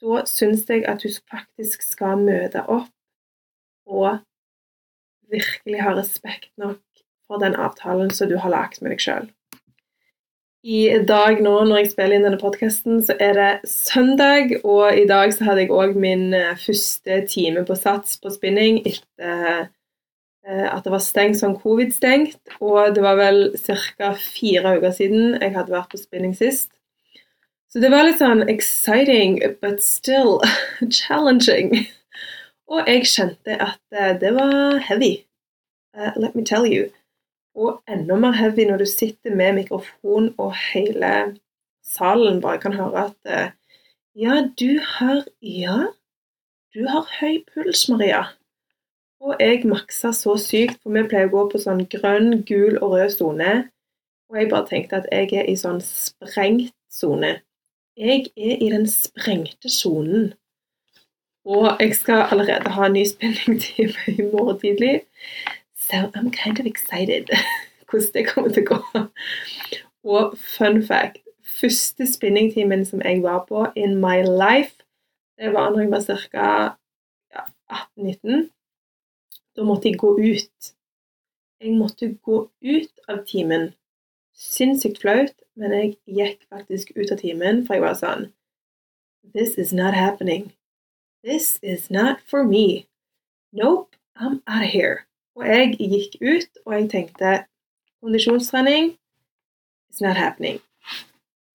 da 0.00 0.22
syns 0.30 0.62
jeg 0.70 0.86
at 0.86 1.02
du 1.02 1.10
faktisk 1.32 1.82
skal 1.82 2.22
møte 2.22 2.62
opp 2.70 2.94
og 3.90 4.22
virkelig 5.34 5.82
ha 5.82 5.96
respekt 5.98 6.52
nok 6.62 6.78
for 7.26 7.42
den 7.42 7.58
avtalen 7.58 8.14
som 8.14 8.30
du 8.30 8.38
har 8.38 8.54
lagd 8.54 8.78
med 8.82 8.94
deg 8.94 9.02
sjøl. 9.02 9.26
I 10.60 10.80
dag 11.08 11.38
nå 11.40 11.54
når 11.64 11.78
jeg 11.78 11.90
spiller 11.94 12.18
inn 12.18 12.26
denne 12.26 12.40
podkasten, 12.40 12.98
så 13.00 13.14
er 13.16 13.36
det 13.38 13.70
søndag, 13.70 14.58
og 14.60 14.92
i 14.92 15.06
dag 15.08 15.32
så 15.32 15.46
hadde 15.46 15.64
jeg 15.64 15.72
òg 15.72 15.94
min 15.96 16.34
eh, 16.36 16.52
første 16.60 17.22
time 17.32 17.62
på 17.64 17.76
Sats 17.80 18.18
på 18.20 18.32
spinning 18.34 18.82
etter 18.82 19.70
eh, 20.44 20.66
at 20.68 20.84
det 20.84 20.92
var 20.92 21.00
stengt 21.00 21.40
sånn 21.40 21.56
covid-stengt. 21.62 22.36
Og 22.60 22.92
det 22.92 23.06
var 23.06 23.16
vel 23.16 23.40
ca. 23.56 24.12
fire 24.20 24.76
uker 24.76 24.92
siden 24.98 25.40
jeg 25.40 25.56
hadde 25.56 25.72
vært 25.72 25.96
på 25.96 26.02
spinning 26.02 26.36
sist. 26.36 26.68
Så 27.72 27.80
det 27.80 27.88
var 27.94 28.04
litt 28.04 28.20
sånn 28.20 28.44
exciting, 28.52 29.40
but 29.62 29.80
still 29.80 30.42
challenging. 31.00 31.86
Og 32.68 32.84
jeg 32.84 33.08
kjente 33.08 33.56
at 33.56 33.80
eh, 33.96 34.12
det 34.20 34.36
var 34.36 34.76
heavy. 34.84 35.22
Uh, 35.96 36.12
let 36.16 36.36
me 36.36 36.44
tell 36.44 36.68
you. 36.68 36.90
Og 37.54 37.80
enda 37.90 38.16
mer 38.16 38.36
heavy 38.38 38.66
når 38.68 38.82
du 38.82 38.86
sitter 38.86 39.34
med 39.34 39.56
mikrofon 39.58 40.30
og 40.38 40.54
hele 40.72 41.14
salen 41.82 42.40
bare 42.42 42.60
kan 42.62 42.76
høre 42.78 43.08
at 43.10 43.16
eh, 43.26 43.50
Ja, 44.14 44.42
du 44.60 44.78
har 44.84 45.24
Ja, 45.42 45.90
du 46.74 46.86
har 46.86 47.06
høy 47.20 47.42
puls, 47.54 47.88
Maria. 47.88 48.24
Og 49.20 49.36
jeg 49.40 49.66
maksa 49.68 50.12
så 50.16 50.36
sykt, 50.40 50.78
for 50.82 50.94
vi 50.94 51.02
pleier 51.08 51.28
å 51.28 51.34
gå 51.34 51.42
på 51.52 51.60
sånn 51.60 51.84
grønn, 51.92 52.40
gul 52.48 52.78
og 52.80 52.94
rød 52.96 53.10
sone. 53.16 53.54
Og 54.30 54.38
jeg 54.38 54.50
bare 54.52 54.68
tenkte 54.70 55.00
at 55.00 55.08
jeg 55.12 55.32
er 55.42 55.48
i 55.50 55.56
sånn 55.58 55.80
sprengt 55.84 56.74
sone. 56.90 57.40
Jeg 57.98 58.30
er 58.38 58.62
i 58.62 58.70
den 58.72 58.86
sprengte 58.88 59.68
sonen. 59.68 60.30
Og 61.44 61.66
jeg 61.80 61.96
skal 61.98 62.26
allerede 62.30 62.72
ha 62.76 62.86
en 62.86 62.94
ny 62.94 63.04
spillingtime 63.08 64.14
i 64.14 64.28
morgen 64.30 64.60
tidlig. 64.62 64.94
So 65.90 66.10
I'm 66.14 66.30
kind 66.30 66.60
of 66.60 66.66
excited 66.66 67.28
hvordan 67.90 68.12
det 68.14 68.28
kommer 68.28 68.50
til 68.54 68.62
å 68.62 68.74
gå. 68.74 69.00
Og 70.04 70.38
fun 70.38 70.82
fact 70.86 71.18
Første 71.60 72.06
spinningtimen 72.06 72.84
som 72.86 73.02
jeg 73.04 73.22
var 73.22 73.42
på 73.48 73.66
in 73.76 73.96
my 74.00 74.22
life, 74.22 74.76
det 75.38 75.50
var 75.52 75.70
når 75.70 75.80
jeg 75.80 75.90
var 75.90 76.04
ca. 76.06 76.52
Ja, 77.34 77.42
18-19. 77.98 78.46
Da 79.56 79.66
måtte 79.66 79.90
jeg 79.90 79.98
gå 79.98 80.14
ut. 80.16 80.70
Jeg 81.60 81.74
måtte 81.76 82.14
gå 82.22 82.38
ut 82.62 83.02
av 83.08 83.24
timen. 83.26 83.72
Sinnssykt 84.32 85.02
flaut, 85.02 85.34
men 85.56 85.74
jeg 85.74 85.96
gikk 86.06 86.46
faktisk 86.48 86.94
ut 86.96 87.12
av 87.12 87.20
timen, 87.20 87.66
for 87.66 87.76
jeg 87.76 87.84
var 87.84 87.98
sånn 87.98 88.30
This 89.34 89.58
is 89.58 89.72
not 89.72 89.94
happening. 89.94 90.52
This 91.24 91.58
is 91.62 91.90
not 91.90 92.22
for 92.24 92.44
me. 92.44 92.86
Nope, 93.52 93.96
I'm 94.16 94.40
out 94.46 94.64
of 94.64 94.70
here. 94.70 95.09
Og 95.40 95.46
jeg 95.48 95.76
gikk 95.78 96.18
ut, 96.20 96.50
og 96.66 96.74
jeg 96.76 96.88
tenkte 96.92 97.36
kondisjonstrening 98.02 98.92
is 99.90 100.00
not 100.00 100.16
happening. 100.16 100.60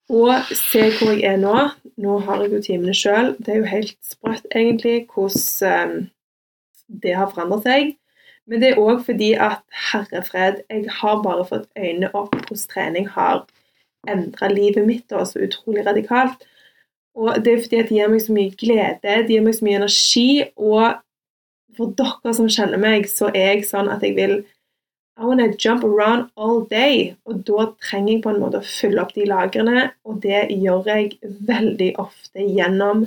Og 0.10 0.42
se 0.54 0.82
hvor 0.98 1.14
jeg 1.14 1.24
er 1.34 1.38
nå. 1.42 1.70
Nå 1.98 2.18
har 2.26 2.42
jeg 2.42 2.54
jo 2.54 2.62
timene 2.66 2.96
sjøl. 2.98 3.36
Det 3.40 3.54
er 3.54 3.62
jo 3.62 3.70
helt 3.70 3.96
sprøtt, 4.06 4.46
egentlig, 4.56 5.06
hvordan 5.14 5.94
um, 5.94 6.10
det 7.04 7.16
har 7.18 7.32
forandret 7.34 7.66
seg. 7.66 7.94
Men 8.46 8.62
det 8.62 8.72
er 8.72 8.82
òg 8.82 9.06
fordi 9.06 9.32
at 9.42 9.64
herrefred, 9.92 10.60
jeg 10.70 10.90
har 11.00 11.22
bare 11.24 11.46
fått 11.50 11.70
øynene 11.78 12.12
opp 12.14 12.36
hvordan 12.36 12.68
trening 12.70 13.08
har 13.10 13.46
endra 14.10 14.52
livet 14.52 14.86
mitt 14.86 15.08
da, 15.10 15.24
så 15.26 15.42
utrolig 15.48 15.86
radikalt. 15.86 16.46
Og 17.16 17.40
det 17.46 17.54
er 17.54 17.64
fordi 17.64 17.80
at 17.80 17.90
det 17.90 17.98
gir 17.98 18.12
meg 18.12 18.22
så 18.22 18.36
mye 18.36 18.54
glede, 18.60 19.18
det 19.26 19.34
gir 19.34 19.46
meg 19.46 19.56
så 19.58 19.66
mye 19.66 19.80
energi, 19.80 20.30
og 20.58 21.00
for 21.78 21.96
dere 22.00 22.34
som 22.38 22.50
kjenner 22.52 22.82
meg, 22.82 23.10
så 23.12 23.30
er 23.32 23.56
jeg 23.56 23.66
sånn 23.70 23.92
at 23.92 24.04
jeg 24.06 24.18
vil 24.20 24.38
I 25.16 25.24
wanna 25.24 25.48
jump 25.56 25.86
around 25.88 26.30
all 26.36 26.66
day. 26.68 27.16
Og 27.26 27.46
da 27.48 27.70
trenger 27.80 28.14
jeg 28.14 28.24
på 28.26 28.34
en 28.34 28.42
måte 28.42 28.60
å 28.60 28.68
fylle 28.68 29.00
opp 29.04 29.14
de 29.16 29.28
lagrene, 29.30 29.90
og 30.04 30.20
det 30.26 30.48
gjør 30.52 30.90
jeg 30.92 31.34
veldig 31.48 31.94
ofte 32.04 32.44
gjennom 32.44 33.06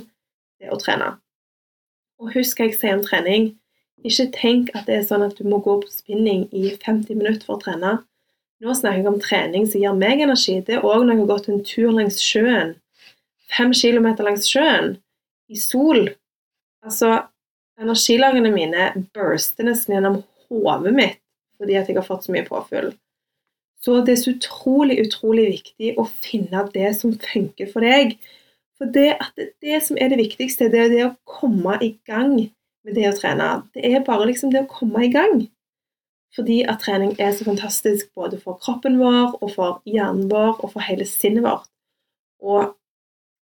det 0.59 0.71
å 0.73 0.79
trene. 0.81 1.13
Og 2.19 2.33
husk 2.33 2.59
hva 2.59 2.67
jeg 2.67 2.79
sier 2.79 2.97
om 2.97 3.05
trening. 3.05 3.51
Ikke 4.07 4.29
tenk 4.33 4.71
at 4.73 4.87
det 4.87 4.97
er 4.97 5.07
sånn 5.07 5.25
at 5.25 5.37
du 5.37 5.45
må 5.47 5.59
gå 5.63 5.77
på 5.83 5.91
spinning 5.91 6.47
i 6.55 6.71
50 6.81 7.19
minutter 7.19 7.45
for 7.45 7.59
å 7.59 7.63
trene. 7.63 7.97
Nå 8.59 8.73
snakker 8.75 8.99
jeg 8.99 9.07
om 9.07 9.19
trening 9.23 9.67
som 9.69 9.83
gir 9.83 9.95
meg 9.95 10.23
energi. 10.23 10.57
Det 10.65 10.79
er 10.79 10.87
òg 10.87 11.05
når 11.05 11.13
jeg 11.13 11.21
har 11.21 11.29
gått 11.29 11.49
en 11.51 11.61
tur 11.67 11.91
langs 11.95 12.19
sjøen. 12.23 12.73
Fem 13.53 13.71
kilometer 13.75 14.27
langs 14.27 14.49
sjøen. 14.49 14.97
I 15.49 15.59
sol. 15.59 16.09
Altså, 16.83 17.13
Energilagene 17.79 18.51
mine 18.51 18.89
burster 19.15 19.67
nesten 19.67 19.95
gjennom 19.95 20.21
hodet 20.49 20.95
mitt 20.95 21.19
fordi 21.59 21.75
at 21.75 21.89
jeg 21.89 21.97
har 21.97 22.05
fått 22.07 22.23
så 22.23 22.31
mye 22.31 22.47
påfyll. 22.47 22.93
Så 23.83 23.97
det 24.07 24.13
er 24.13 24.19
så 24.21 24.31
utrolig, 24.31 24.95
utrolig 25.03 25.45
viktig 25.57 25.93
å 25.99 26.05
finne 26.07 26.63
det 26.71 26.93
som 26.95 27.11
funker 27.19 27.67
for 27.71 27.83
deg. 27.83 28.15
For 28.79 28.91
det, 28.95 29.09
at 29.19 29.39
det 29.63 29.79
som 29.83 29.99
er 29.99 30.11
det 30.11 30.21
viktigste, 30.21 30.69
det 30.71 30.81
er 30.85 30.91
det 30.93 31.01
å 31.03 31.15
komme 31.27 31.75
i 31.83 31.93
gang 32.07 32.31
med 32.39 32.95
det 32.95 33.09
å 33.09 33.15
trene. 33.15 33.49
Det 33.75 33.83
er 33.91 34.05
bare 34.07 34.27
liksom 34.29 34.53
det 34.55 34.63
å 34.63 34.71
komme 34.71 35.03
i 35.03 35.11
gang. 35.11 35.43
Fordi 36.35 36.61
at 36.69 36.83
trening 36.83 37.15
er 37.19 37.33
så 37.35 37.47
fantastisk 37.47 38.11
både 38.15 38.39
for 38.39 38.59
kroppen 38.63 38.99
vår 39.01 39.35
og 39.39 39.51
for 39.55 39.79
hjernen 39.89 40.29
vår 40.31 40.59
og 40.59 40.75
for 40.75 40.85
hele 40.85 41.07
sinnet 41.09 41.43
vårt. 41.43 41.67
Og 42.39 42.75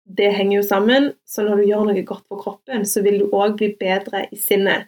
det 0.06 0.30
henger 0.36 0.60
jo 0.60 0.66
sammen, 0.66 1.08
så 1.26 1.42
når 1.42 1.60
du 1.60 1.68
gjør 1.70 1.88
noe 1.88 2.04
godt 2.06 2.26
for 2.30 2.42
kroppen, 2.42 2.84
så 2.86 3.02
vil 3.02 3.18
du 3.20 3.34
òg 3.34 3.56
bli 3.58 3.72
bedre 3.78 4.26
i 4.30 4.38
sinnet. 4.38 4.86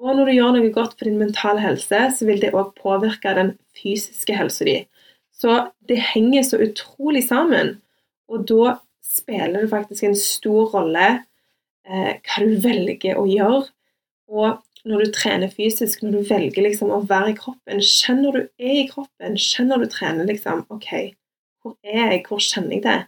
Og 0.00 0.12
når 0.16 0.28
du 0.28 0.34
gjør 0.36 0.54
noe 0.56 0.72
godt 0.72 0.96
for 0.96 1.08
din 1.08 1.20
mentale 1.20 1.60
helse, 1.60 2.00
så 2.16 2.28
vil 2.28 2.40
det 2.40 2.54
òg 2.56 2.74
påvirke 2.80 3.32
den 3.36 3.54
fysiske 3.76 4.36
helsa 4.36 4.66
di. 4.68 4.76
Så 5.36 5.56
det 5.88 6.00
henger 6.14 6.44
så 6.48 6.60
utrolig 6.64 7.26
sammen, 7.28 7.76
og 8.32 8.46
da 8.48 8.78
spiller 9.04 9.64
det 9.64 9.72
faktisk 9.72 10.06
en 10.08 10.16
stor 10.18 10.70
rolle 10.72 11.08
eh, 11.86 12.16
hva 12.16 12.44
du 12.44 12.56
velger 12.64 13.20
å 13.20 13.26
gjøre. 13.28 13.66
Og 14.32 14.62
når 14.88 15.04
du 15.04 15.12
trener 15.14 15.52
fysisk, 15.52 16.02
når 16.02 16.16
du 16.16 16.30
velger 16.30 16.64
liksom 16.64 16.92
å 16.94 17.02
være 17.08 17.34
i 17.34 17.38
kroppen, 17.38 17.82
kjenner 17.82 18.36
du 18.36 18.40
er 18.62 18.80
i 18.82 18.88
kroppen, 18.88 19.36
kjenner 19.40 19.82
du 19.82 19.88
trener 19.90 20.28
liksom 20.28 20.64
OK, 20.72 20.90
hvor 21.62 21.76
er 21.84 22.14
jeg, 22.14 22.24
hvor 22.28 22.42
kjenner 22.42 22.76
jeg 22.76 22.84
det? 22.86 22.98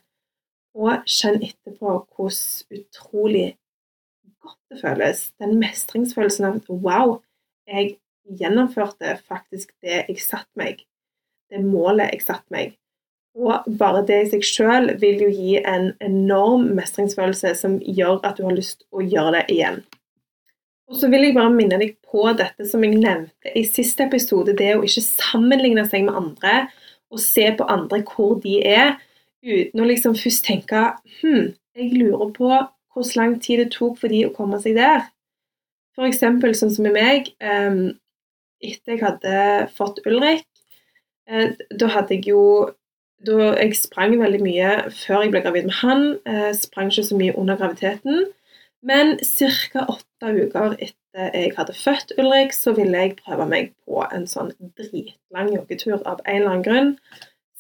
Og 0.79 1.09
kjenn 1.11 1.41
etterpå 1.43 1.95
hvordan 2.15 2.79
utrolig 2.79 3.49
godt 4.45 4.61
det 4.71 4.83
føles. 4.83 5.23
Den 5.43 5.57
mestringsfølelsen 5.59 6.47
av 6.49 6.61
wow, 6.71 7.19
jeg 7.69 7.97
gjennomførte 8.39 9.17
faktisk 9.27 9.73
det 9.83 10.05
jeg 10.05 10.21
satte 10.23 10.53
meg. 10.61 10.85
Det 11.51 11.65
målet 11.65 12.13
jeg 12.13 12.27
satte 12.27 12.55
meg. 12.55 12.77
Og 13.39 13.67
bare 13.79 14.03
det 14.07 14.19
i 14.25 14.31
seg 14.33 14.45
selv 14.47 15.03
vil 15.03 15.23
jo 15.23 15.29
gi 15.31 15.59
en 15.61 15.93
enorm 16.05 16.71
mestringsfølelse 16.79 17.55
som 17.59 17.79
gjør 17.83 18.19
at 18.27 18.39
du 18.39 18.47
har 18.49 18.57
lyst 18.57 18.83
å 18.91 19.05
gjøre 19.05 19.39
det 19.39 19.45
igjen. 19.55 19.83
Og 20.89 20.97
så 20.97 21.11
vil 21.13 21.27
jeg 21.27 21.37
bare 21.37 21.53
minne 21.53 21.79
deg 21.81 21.99
på 22.09 22.25
dette 22.37 22.65
som 22.67 22.83
jeg 22.85 22.97
nevnte 22.97 23.53
i 23.55 23.63
siste 23.69 24.07
episode, 24.09 24.57
det 24.57 24.73
å 24.75 24.85
ikke 24.87 25.05
sammenligne 25.05 25.85
seg 25.89 26.07
med 26.07 26.17
andre 26.17 26.55
og 27.13 27.21
se 27.23 27.45
på 27.57 27.67
andre 27.69 28.01
hvor 28.09 28.39
de 28.43 28.59
er, 28.65 28.97
uten 29.45 29.83
å 29.83 29.87
liksom 29.87 30.17
først 30.19 30.45
tenke 30.47 30.83
hm, 31.21 31.55
jeg 31.79 31.95
lurer 31.95 32.33
på 32.35 32.51
hvor 32.99 33.15
lang 33.17 33.39
tid 33.43 33.63
det 33.63 33.71
tok 33.77 33.99
for 34.01 34.11
de 34.11 34.25
å 34.27 34.35
komme 34.35 34.59
seg 34.63 34.77
der. 34.79 35.07
For 35.95 36.09
eksempel 36.09 36.55
sånn 36.59 36.73
som 36.75 36.87
med 36.87 36.97
meg. 36.97 37.31
Um, 37.39 37.99
etter 38.63 38.97
jeg 38.97 39.03
hadde 39.05 39.39
fått 39.77 40.01
Ulrik, 40.07 40.47
uh, 41.31 41.55
da 41.79 41.91
hadde 41.95 42.19
jeg 42.19 42.33
jo 42.33 42.43
da 43.27 43.49
Jeg 43.59 43.75
sprang 43.75 44.13
veldig 44.15 44.39
mye 44.45 44.67
før 44.95 45.25
jeg 45.25 45.33
ble 45.33 45.41
gravid 45.43 45.65
med 45.67 45.75
han. 45.81 46.05
Uh, 46.23 46.53
sprang 46.55 46.91
ikke 46.91 47.07
så 47.09 47.19
mye 47.19 47.35
under 47.35 47.59
graviditeten. 47.59 48.29
Men 48.87 49.17
ca. 49.19 49.87
åtte 49.91 50.35
uker 50.37 50.77
etter 50.79 51.33
jeg 51.35 51.55
hadde 51.57 51.75
født 51.75 52.15
Ulrik, 52.19 52.55
så 52.55 52.71
ville 52.77 52.95
jeg 53.03 53.17
prøve 53.19 53.49
meg 53.51 53.73
på 53.87 54.05
en 54.15 54.29
sånn 54.31 54.53
dritlang 54.79 55.51
joggetur 55.51 55.97
av 55.99 56.23
en 56.23 56.37
eller 56.37 56.53
annen 56.53 56.67
grunn 56.67 56.93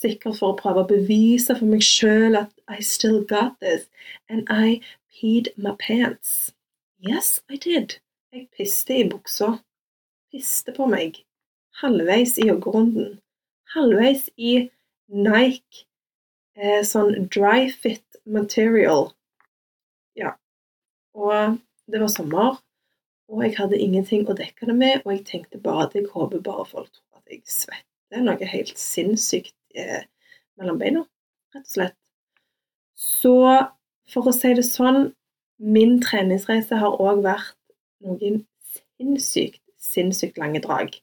sikkert 0.02 0.38
for 0.38 0.52
å 0.52 0.58
prøve 0.58 0.84
å 0.84 0.90
bevise 0.90 1.56
for 1.58 1.68
meg 1.68 1.84
sjøl 1.84 2.38
at 2.38 2.52
I 2.70 2.80
still 2.84 3.22
got 3.24 3.58
this, 3.60 3.88
and 4.28 4.46
I 4.48 4.80
peed 5.14 5.50
my 5.56 5.74
pants. 5.78 6.52
Yes, 6.98 7.40
I 7.48 7.56
did. 7.56 7.98
Jeg 8.32 8.48
piste 8.54 8.94
i 8.94 9.06
buksa. 9.08 9.58
Piste 10.32 10.74
på 10.76 10.86
meg. 10.90 11.22
Halvveis 11.80 12.36
i 12.38 12.48
joggerunden. 12.50 13.18
Halvveis 13.74 14.28
i 14.36 14.68
Nike 15.08 15.86
eh, 16.58 16.82
sånn 16.84 17.28
dry 17.32 17.68
fit 17.72 18.18
material. 18.28 19.12
Ja. 20.18 20.34
Og 21.16 21.58
det 21.88 22.02
var 22.02 22.12
sommer, 22.12 22.58
og 23.28 23.44
jeg 23.44 23.56
hadde 23.58 23.80
ingenting 23.80 24.26
å 24.28 24.36
dekke 24.36 24.68
det 24.68 24.76
med, 24.76 25.04
og 25.04 25.14
jeg 25.14 25.24
tenkte 25.28 25.60
bare 25.62 25.86
at 25.86 25.96
jeg 25.96 26.08
håper 26.12 26.42
bare 26.44 26.66
folk 26.68 26.90
tror 26.90 27.22
at 27.22 27.32
jeg 27.32 27.42
svetter 27.48 28.24
noe 28.24 28.50
helt 28.52 28.78
sinnssykt 28.80 29.54
eh, 29.78 30.04
mellom 30.58 30.78
beina, 30.80 31.04
rett 31.54 31.64
og 31.64 31.74
slett. 31.74 31.96
Så 32.98 33.34
for 34.10 34.28
å 34.28 34.34
si 34.34 34.52
det 34.58 34.66
sånn, 34.66 35.12
min 35.58 35.98
treningsreise 36.02 36.78
har 36.78 37.00
òg 37.02 37.22
vært 37.26 37.56
noen 38.04 38.42
sinnssykt, 38.98 39.62
sinnssykt 39.78 40.38
lange 40.38 40.62
drag. 40.64 40.94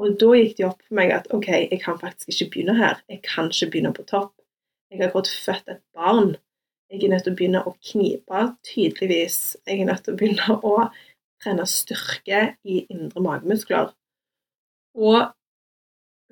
Og 0.00 0.16
da 0.18 0.32
gikk 0.34 0.56
det 0.58 0.66
opp 0.66 0.80
for 0.82 0.98
meg 0.98 1.12
at 1.14 1.28
OK, 1.34 1.48
jeg 1.70 1.80
kan 1.82 2.00
faktisk 2.00 2.32
ikke 2.32 2.50
begynne 2.54 2.74
her. 2.78 2.98
Jeg 3.10 3.22
kan 3.26 3.50
ikke 3.52 3.70
begynne 3.74 3.92
på 3.94 4.06
topp. 4.08 4.32
Jeg 4.90 5.00
har 5.00 5.10
akkurat 5.10 5.30
født 5.44 5.70
et 5.70 5.82
barn. 5.94 6.34
Jeg 6.90 7.04
er 7.04 7.12
nødt 7.12 7.24
til 7.26 7.34
å 7.34 7.38
begynne 7.38 7.62
å 7.66 7.74
knipe, 7.90 8.40
tydeligvis. 8.66 9.38
Jeg 9.66 9.82
er 9.82 9.88
nødt 9.90 10.04
til 10.06 10.14
å 10.14 10.18
begynne 10.18 10.58
å 10.66 10.74
trene 11.42 11.66
styrke 11.68 12.42
i 12.64 12.82
indre 12.90 13.22
magemuskler. 13.22 13.92
Og 14.94 15.20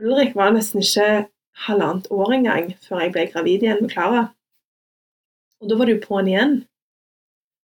Ulrik 0.02 0.34
var 0.38 0.54
nesten 0.54 0.82
ikke 0.82 1.26
halvannet 1.66 2.08
år 2.10 2.36
engang 2.38 2.70
før 2.84 3.04
jeg 3.04 3.12
ble 3.14 3.26
gravid 3.32 3.64
igjen 3.64 3.82
med 3.84 3.92
Klara. 3.92 4.22
Og 5.62 5.70
da 5.70 5.78
var 5.78 5.88
det 5.88 5.96
jo 5.98 6.04
på'n 6.06 6.30
igjen. 6.30 6.54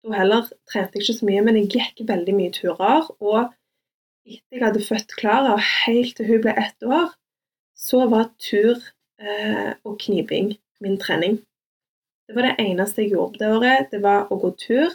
Da 0.04 0.16
heller 0.16 0.48
trente 0.70 0.96
jeg 0.96 1.04
ikke 1.04 1.18
så 1.18 1.28
mye, 1.28 1.44
men 1.44 1.58
jeg 1.58 1.72
gikk 1.74 2.04
veldig 2.08 2.36
mye 2.36 2.54
turer. 2.54 3.08
Og 3.20 3.40
etter 4.28 4.56
jeg 4.56 4.64
hadde 4.64 4.86
født 4.86 5.16
Klara, 5.18 5.56
og 5.56 5.66
helt 5.86 6.16
til 6.16 6.28
hun 6.30 6.42
ble 6.44 6.54
ett 6.60 6.86
år, 6.86 7.12
så 7.76 8.04
var 8.12 8.30
tur 8.40 8.76
eh, 9.20 9.72
og 9.84 9.96
kniping 10.04 10.54
min 10.84 10.98
trening. 11.00 11.40
Det 12.28 12.36
var 12.36 12.46
det 12.46 12.62
eneste 12.62 13.02
jeg 13.02 13.16
gjorde 13.16 13.40
det 13.40 13.48
året. 13.56 13.88
Det 13.90 14.02
var 14.04 14.28
å 14.30 14.38
gå 14.38 14.52
tur, 14.60 14.94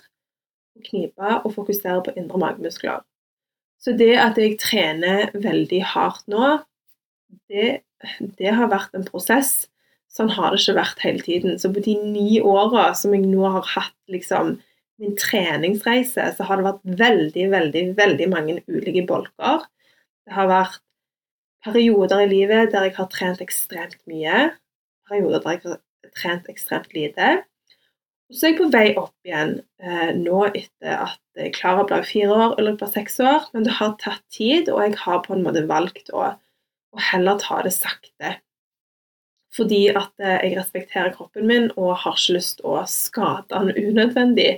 knipe 0.86 1.40
og 1.42 1.54
fokusere 1.56 2.04
på 2.06 2.14
indre 2.20 2.40
magemuskler. 2.40 3.04
Så 3.82 3.94
det 4.00 4.14
at 4.18 4.40
jeg 4.40 4.58
trener 4.62 5.30
veldig 5.36 5.82
hardt 5.92 6.26
nå, 6.32 6.56
det, 7.52 7.84
det 8.40 8.54
har 8.58 8.72
vært 8.72 8.96
en 8.98 9.08
prosess. 9.08 9.66
Sånn 10.16 10.32
har 10.32 10.54
det 10.54 10.62
ikke 10.62 10.78
vært 10.78 11.04
hele 11.04 11.24
tiden. 11.26 11.60
Så 11.60 11.72
på 11.76 11.84
de 11.84 11.98
ni 12.00 12.40
åra 12.40 12.90
som 12.96 13.14
jeg 13.16 13.26
nå 13.28 13.44
har 13.58 13.68
hatt 13.74 13.96
liksom, 14.12 14.56
min 15.02 15.16
treningsreise, 15.20 16.30
så 16.38 16.48
har 16.48 16.60
det 16.60 16.68
vært 16.70 17.00
veldig, 17.02 17.48
veldig, 17.52 17.86
veldig 17.98 18.28
mange 18.32 18.60
ulike 18.72 19.04
bolker. 19.10 19.66
Det 20.26 20.38
har 20.38 20.48
vært 20.52 20.80
perioder 21.66 22.24
i 22.24 22.30
livet 22.32 22.72
der 22.72 22.88
jeg 22.88 22.96
har 23.00 23.10
trent 23.12 23.44
ekstremt 23.44 24.00
mye. 24.10 24.54
Perioder 25.10 25.44
der 25.44 25.58
jeg 25.58 25.66
har 25.66 25.82
trent 26.16 26.48
ekstremt 26.54 26.96
lite. 26.96 27.36
Så 28.34 28.48
er 28.48 28.54
jeg 28.54 28.58
på 28.58 28.72
vei 28.74 28.88
opp 28.98 29.28
igjen 29.28 29.60
eh, 29.84 30.12
nå 30.18 30.48
etter 30.48 31.04
at 31.04 31.52
Klara 31.54 31.84
ble 31.86 32.00
fire 32.08 32.32
år, 32.34 32.56
Ulrik 32.58 32.80
ble 32.80 32.88
seks 32.90 33.20
år. 33.22 33.50
Men 33.54 33.68
det 33.68 33.76
har 33.78 33.94
tatt 34.02 34.24
tid, 34.34 34.72
og 34.72 34.82
jeg 34.82 34.96
har 35.04 35.22
på 35.28 35.36
en 35.36 35.44
måte 35.46 35.66
valgt 35.70 36.10
å, 36.16 36.32
å 36.96 37.06
heller 37.12 37.40
ta 37.42 37.62
det 37.66 37.74
sakte. 37.76 38.38
Fordi 39.56 39.82
at 39.96 40.12
eh, 40.20 40.40
jeg 40.50 40.60
respekterer 40.60 41.14
kroppen 41.16 41.48
min 41.48 41.68
og 41.76 41.96
har 42.04 42.16
ikke 42.18 42.38
lyst 42.38 42.60
til 42.60 42.72
å 42.74 42.86
skade 42.92 43.48
den 43.52 43.92
unødvendig. 43.92 44.54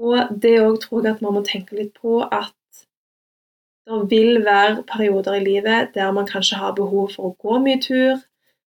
Og 0.00 0.36
det 0.42 0.58
òg 0.62 0.80
tror 0.82 1.04
jeg 1.04 1.16
at 1.16 1.24
man 1.24 1.36
må 1.38 1.44
tenke 1.46 1.76
litt 1.78 1.94
på 2.00 2.22
at 2.24 2.54
det 3.84 3.98
vil 4.08 4.40
være 4.46 4.82
perioder 4.88 5.36
i 5.36 5.44
livet 5.44 5.92
der 5.94 6.12
man 6.16 6.26
kanskje 6.26 6.56
har 6.56 6.72
behov 6.76 7.12
for 7.14 7.28
å 7.28 7.36
gå 7.44 7.58
mye 7.66 7.82
tur, 7.84 8.22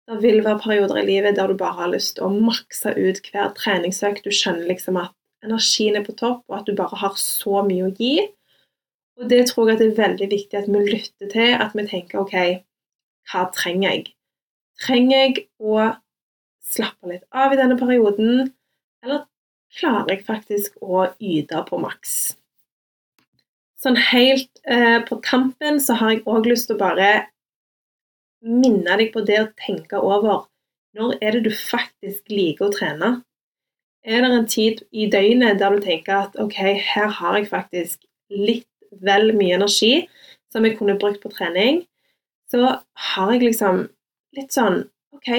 det 0.09 0.19
vil 0.23 0.41
være 0.45 0.61
perioder 0.65 0.99
i 1.03 1.07
livet 1.07 1.37
der 1.37 1.53
du 1.53 1.59
bare 1.59 1.79
har 1.85 1.91
lyst 1.93 2.17
til 2.17 2.27
å 2.27 2.33
makse 2.35 2.95
ut 2.97 3.21
hver 3.31 3.53
treningsøkt. 3.59 4.25
Du 4.25 4.35
skjønner 4.35 4.67
liksom 4.67 4.99
at 4.99 5.13
energien 5.47 5.99
er 5.99 6.07
på 6.07 6.15
topp, 6.19 6.43
og 6.49 6.59
at 6.59 6.67
du 6.67 6.75
bare 6.79 6.99
har 6.99 7.15
så 7.21 7.63
mye 7.67 7.87
å 7.87 7.93
gi. 7.99 8.17
Og 9.21 9.29
det 9.31 9.43
tror 9.51 9.71
jeg 9.71 9.81
det 9.81 9.89
er 9.91 9.99
veldig 9.99 10.29
viktig 10.31 10.59
at 10.59 10.69
vi 10.73 10.85
lytter 10.87 11.33
til, 11.33 11.55
at 11.65 11.75
vi 11.77 11.87
tenker 11.89 12.23
OK, 12.23 12.37
hva 13.31 13.45
trenger 13.55 13.89
jeg? 13.89 14.07
Trenger 14.83 15.19
jeg 15.19 15.45
å 15.61 15.91
slappe 16.73 17.11
litt 17.11 17.27
av 17.37 17.53
i 17.53 17.59
denne 17.61 17.77
perioden, 17.79 18.53
eller 19.05 19.27
klarer 19.77 20.15
jeg 20.15 20.25
faktisk 20.29 20.79
å 20.81 21.09
yte 21.21 21.61
på 21.69 21.81
maks? 21.83 22.15
Sånn 23.83 23.99
helt 23.99 24.63
eh, 24.63 25.01
på 25.05 25.19
tampen 25.27 25.81
så 25.83 25.97
har 25.99 26.15
jeg 26.15 26.25
òg 26.31 26.47
lyst 26.47 26.71
til 26.71 26.79
å 26.79 26.83
bare 26.85 27.11
minne 28.43 28.97
deg 28.99 29.13
på 29.15 29.23
det 29.27 29.39
å 29.43 29.53
tenke 29.59 29.99
over 29.99 30.47
når 30.99 31.17
er 31.25 31.37
det 31.37 31.45
du 31.47 31.53
faktisk 31.57 32.31
liker 32.31 32.69
å 32.69 32.75
trene? 32.75 33.13
Er 34.03 34.23
det 34.25 34.31
en 34.35 34.49
tid 34.51 34.83
i 34.91 35.07
døgnet 35.11 35.61
der 35.61 35.75
du 35.75 35.83
tenker 35.83 36.27
at 36.27 36.39
ok, 36.43 36.59
her 36.93 37.11
har 37.19 37.39
jeg 37.39 37.49
faktisk 37.51 38.03
litt 38.35 38.67
vel 39.01 39.33
mye 39.37 39.57
energi 39.57 40.07
som 40.53 40.67
jeg 40.67 40.77
kunne 40.79 40.99
brukt 41.01 41.23
på 41.23 41.33
trening, 41.33 41.83
så 42.51 42.79
har 43.09 43.33
jeg 43.33 43.47
liksom 43.47 43.87
litt 44.37 44.53
sånn 44.53 44.83
OK, 45.17 45.31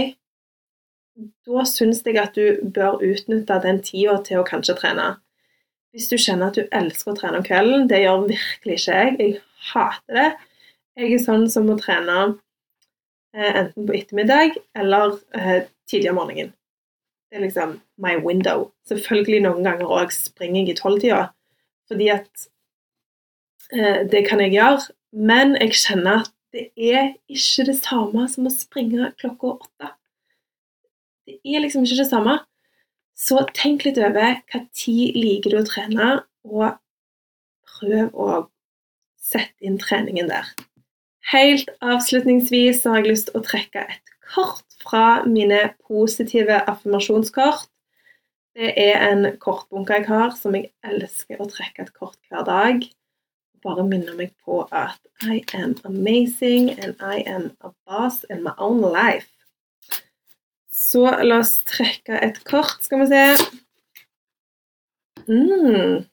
da 1.45 1.65
syns 1.69 2.01
jeg 2.05 2.17
at 2.17 2.37
du 2.37 2.63
bør 2.73 3.03
utnytte 3.05 3.59
den 3.61 3.81
tida 3.85 4.17
til 4.25 4.41
å 4.41 4.47
kanskje 4.47 4.77
trene. 4.79 5.11
Hvis 5.93 6.09
du 6.09 6.17
kjenner 6.17 6.49
at 6.49 6.57
du 6.57 6.65
elsker 6.73 7.13
å 7.13 7.17
trene 7.19 7.41
om 7.41 7.45
kvelden, 7.45 7.85
det 7.91 8.01
gjør 8.01 8.25
virkelig 8.31 8.79
ikke 8.79 8.97
jeg. 8.97 9.17
Jeg 9.19 9.35
hater 9.73 10.17
det. 10.17 10.29
Jeg 10.97 11.11
er 11.13 11.21
sånn 11.21 11.45
som 11.53 11.67
må 11.69 11.75
trene 11.77 12.33
Eh, 13.37 13.55
enten 13.55 13.87
på 13.87 13.93
ettermiddag 13.93 14.57
eller 14.77 15.17
eh, 15.33 15.63
tidlig 15.89 16.11
om 16.11 16.19
morgenen. 16.21 16.51
Det 17.29 17.39
er 17.39 17.41
liksom 17.41 17.79
my 17.97 18.19
window. 18.21 18.67
Selvfølgelig 18.85 19.39
noen 19.41 19.65
ganger 19.65 19.89
òg 19.89 20.13
springer 20.13 20.61
jeg 20.61 20.75
i 20.75 20.77
tolvtida, 20.77 21.21
fordi 21.89 22.11
at 22.13 22.45
det 23.71 24.25
kan 24.27 24.41
jeg 24.43 24.55
gjøre. 24.55 24.93
Men 25.13 25.55
jeg 25.61 25.75
kjenner 25.77 26.23
at 26.23 26.31
det 26.53 26.67
er 26.77 27.13
ikke 27.29 27.65
det 27.69 27.77
samme 27.81 28.27
som 28.29 28.47
å 28.49 28.53
springe 28.53 29.11
klokka 29.21 29.55
åtte. 29.55 29.91
Det 31.25 31.39
er 31.41 31.63
liksom 31.63 31.85
ikke 31.85 32.01
det 32.01 32.09
samme. 32.09 32.37
Så 33.17 33.41
tenk 33.55 33.85
litt 33.85 33.99
over 34.01 34.39
hva 34.51 34.61
tid 34.75 35.17
liker 35.17 35.53
du 35.53 35.59
å 35.61 35.67
trene, 35.67 36.09
og 36.43 36.75
prøv 37.77 38.13
å 38.13 38.29
sette 39.21 39.65
inn 39.65 39.79
treningen 39.81 40.29
der. 40.29 40.49
Helt 41.31 41.69
avslutningsvis 41.81 42.83
har 42.85 42.99
jeg 42.99 43.13
lyst 43.13 43.29
til 43.29 43.39
å 43.39 43.45
trekke 43.45 43.85
et 43.93 44.15
kort 44.33 44.77
fra 44.83 45.23
mine 45.29 45.61
positive 45.87 46.59
affirmasjonskort. 46.67 47.69
Det 48.53 48.73
er 48.77 48.99
en 49.07 49.25
kortbunke 49.41 49.95
jeg 49.97 50.09
har, 50.09 50.35
som 50.37 50.53
jeg 50.57 50.69
elsker 50.85 51.39
å 51.41 51.49
trekke 51.49 51.87
et 51.87 51.95
kort 51.95 52.19
hver 52.29 52.45
dag. 52.45 52.83
Bare 53.63 53.83
minner 53.87 54.15
meg 54.19 54.33
på 54.43 54.63
at 54.71 54.99
I 55.23 55.43
am 55.53 55.75
amazing 55.87 56.71
and 56.79 56.95
I 56.99 57.23
am 57.27 57.51
a 57.61 57.71
boss 57.87 58.23
in 58.29 58.43
my 58.43 58.51
own 58.57 58.81
life. 58.81 59.29
Så 60.71 61.05
la 61.23 61.39
oss 61.39 61.61
trekke 61.65 62.19
et 62.21 62.43
kort, 62.45 62.83
skal 62.83 63.03
vi 63.03 63.07
se. 63.13 63.23
Mm. 65.27 66.03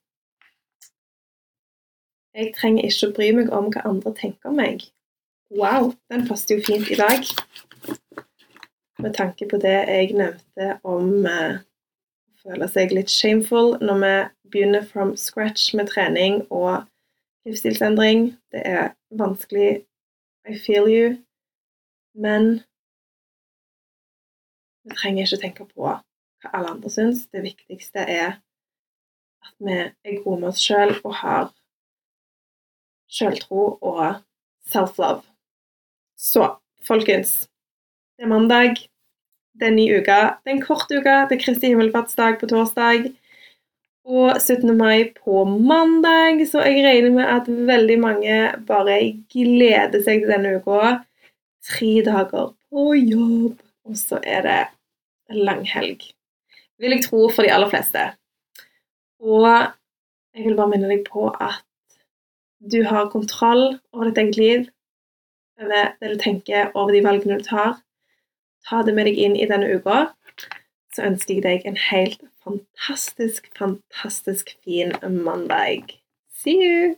Jeg 2.39 2.53
trenger 2.55 2.87
ikke 2.87 3.09
å 3.09 3.15
bry 3.17 3.31
meg 3.35 3.51
om 3.53 3.73
hva 3.75 3.83
andre 3.91 4.13
tenker 4.17 4.53
om 4.53 4.61
meg. 4.61 4.85
Wow, 5.51 5.91
den 6.13 6.29
passer 6.29 6.57
jo 6.57 6.63
fint 6.63 6.87
i 6.95 6.99
dag. 7.01 7.27
Med 9.03 9.17
tanke 9.17 9.49
på 9.51 9.59
det 9.59 9.75
jeg 9.89 10.15
nevnte 10.15 10.77
om 10.87 11.27
eh, 11.27 11.59
å 11.59 12.45
føle 12.45 12.69
seg 12.71 12.95
litt 12.95 13.11
shameful 13.11 13.75
når 13.83 14.05
vi 14.05 14.15
begynner 14.53 14.87
from 14.87 15.17
scratch 15.19 15.73
med 15.75 15.91
trening 15.91 16.45
og 16.49 16.87
livsstilsendring. 17.47 18.37
Det 18.53 18.63
er 18.67 18.93
vanskelig. 19.11 19.87
I 20.49 20.57
feel 20.67 20.89
you. 20.89 21.09
Men 22.15 22.63
vi 24.85 24.97
trenger 24.97 25.27
ikke 25.27 25.43
tenke 25.43 25.67
på 25.69 25.85
hva 25.85 26.53
alle 26.57 26.75
andre 26.75 26.91
syns. 26.93 27.27
Det 27.33 27.45
viktigste 27.45 28.05
er 28.05 28.39
at 29.45 29.55
vi 29.61 29.77
er 29.77 30.23
gode 30.25 30.41
med 30.41 30.51
oss 30.53 30.63
sjøl 30.65 30.95
og 31.05 31.15
har 31.21 31.51
sjøltro 33.11 33.77
og 33.81 34.21
self-love. 34.71 35.23
Så 36.17 36.57
folkens, 36.87 37.49
det 38.17 38.27
er 38.27 38.33
mandag. 38.33 38.77
Det 39.61 39.69
er 39.69 39.77
ny 39.77 39.87
uke. 39.99 40.19
Det 40.41 40.49
er 40.51 40.57
en 40.57 40.65
kort 40.65 40.89
uke. 40.93 41.17
Det 41.29 41.37
er 41.37 41.43
Kristi 41.43 41.73
himmelfartsdag 41.73 42.39
på 42.41 42.49
torsdag. 42.49 43.11
Og 44.09 44.41
17. 44.41 44.77
mai 44.77 45.13
på 45.13 45.45
mandag, 45.45 46.41
så 46.49 46.63
jeg 46.65 46.85
regner 46.87 47.13
med 47.13 47.27
at 47.29 47.49
veldig 47.49 47.99
mange 48.01 48.39
bare 48.67 48.97
gleder 49.33 50.01
seg 50.01 50.25
til 50.25 50.33
denne 50.33 50.55
uka. 50.59 50.95
Tre 51.69 51.91
dager 52.07 52.55
på 52.71 52.87
jobb, 52.97 53.61
og 53.85 53.99
så 54.01 54.21
er 54.25 54.47
det 54.47 54.61
langhelg. 55.37 56.01
Vil 56.81 56.97
jeg 56.97 57.05
tro 57.05 57.29
for 57.29 57.45
de 57.45 57.53
aller 57.53 57.69
fleste. 57.69 58.07
Og 59.21 59.47
jeg 60.35 60.47
vil 60.47 60.57
bare 60.57 60.73
minne 60.73 60.89
deg 60.89 61.05
på 61.11 61.29
at 61.37 61.61
du 62.61 62.83
har 62.85 63.13
kontroll 63.13 63.81
over 63.93 64.09
ditt 64.09 64.19
eget 64.25 64.37
liv 64.41 64.69
over 65.61 65.69
det 66.01 66.13
du 66.15 66.19
tenker, 66.21 66.71
over 66.75 66.93
de 66.93 67.05
valgene 67.05 67.39
du 67.39 67.45
tar. 67.45 67.77
Ta 68.69 68.83
det 68.85 68.95
med 68.97 69.09
deg 69.09 69.19
inn 69.21 69.37
i 69.37 69.49
denne 69.49 69.69
uka. 69.77 70.11
Så 71.01 71.07
ønsker 71.09 71.39
jeg 71.39 71.45
deg 71.47 71.63
en 71.65 71.79
helt 71.81 72.21
fantastisk, 72.45 73.47
fantastisk 73.57 74.51
fin 74.67 74.93
mandag. 75.09 75.95
See 76.43 76.61
you! 76.61 76.91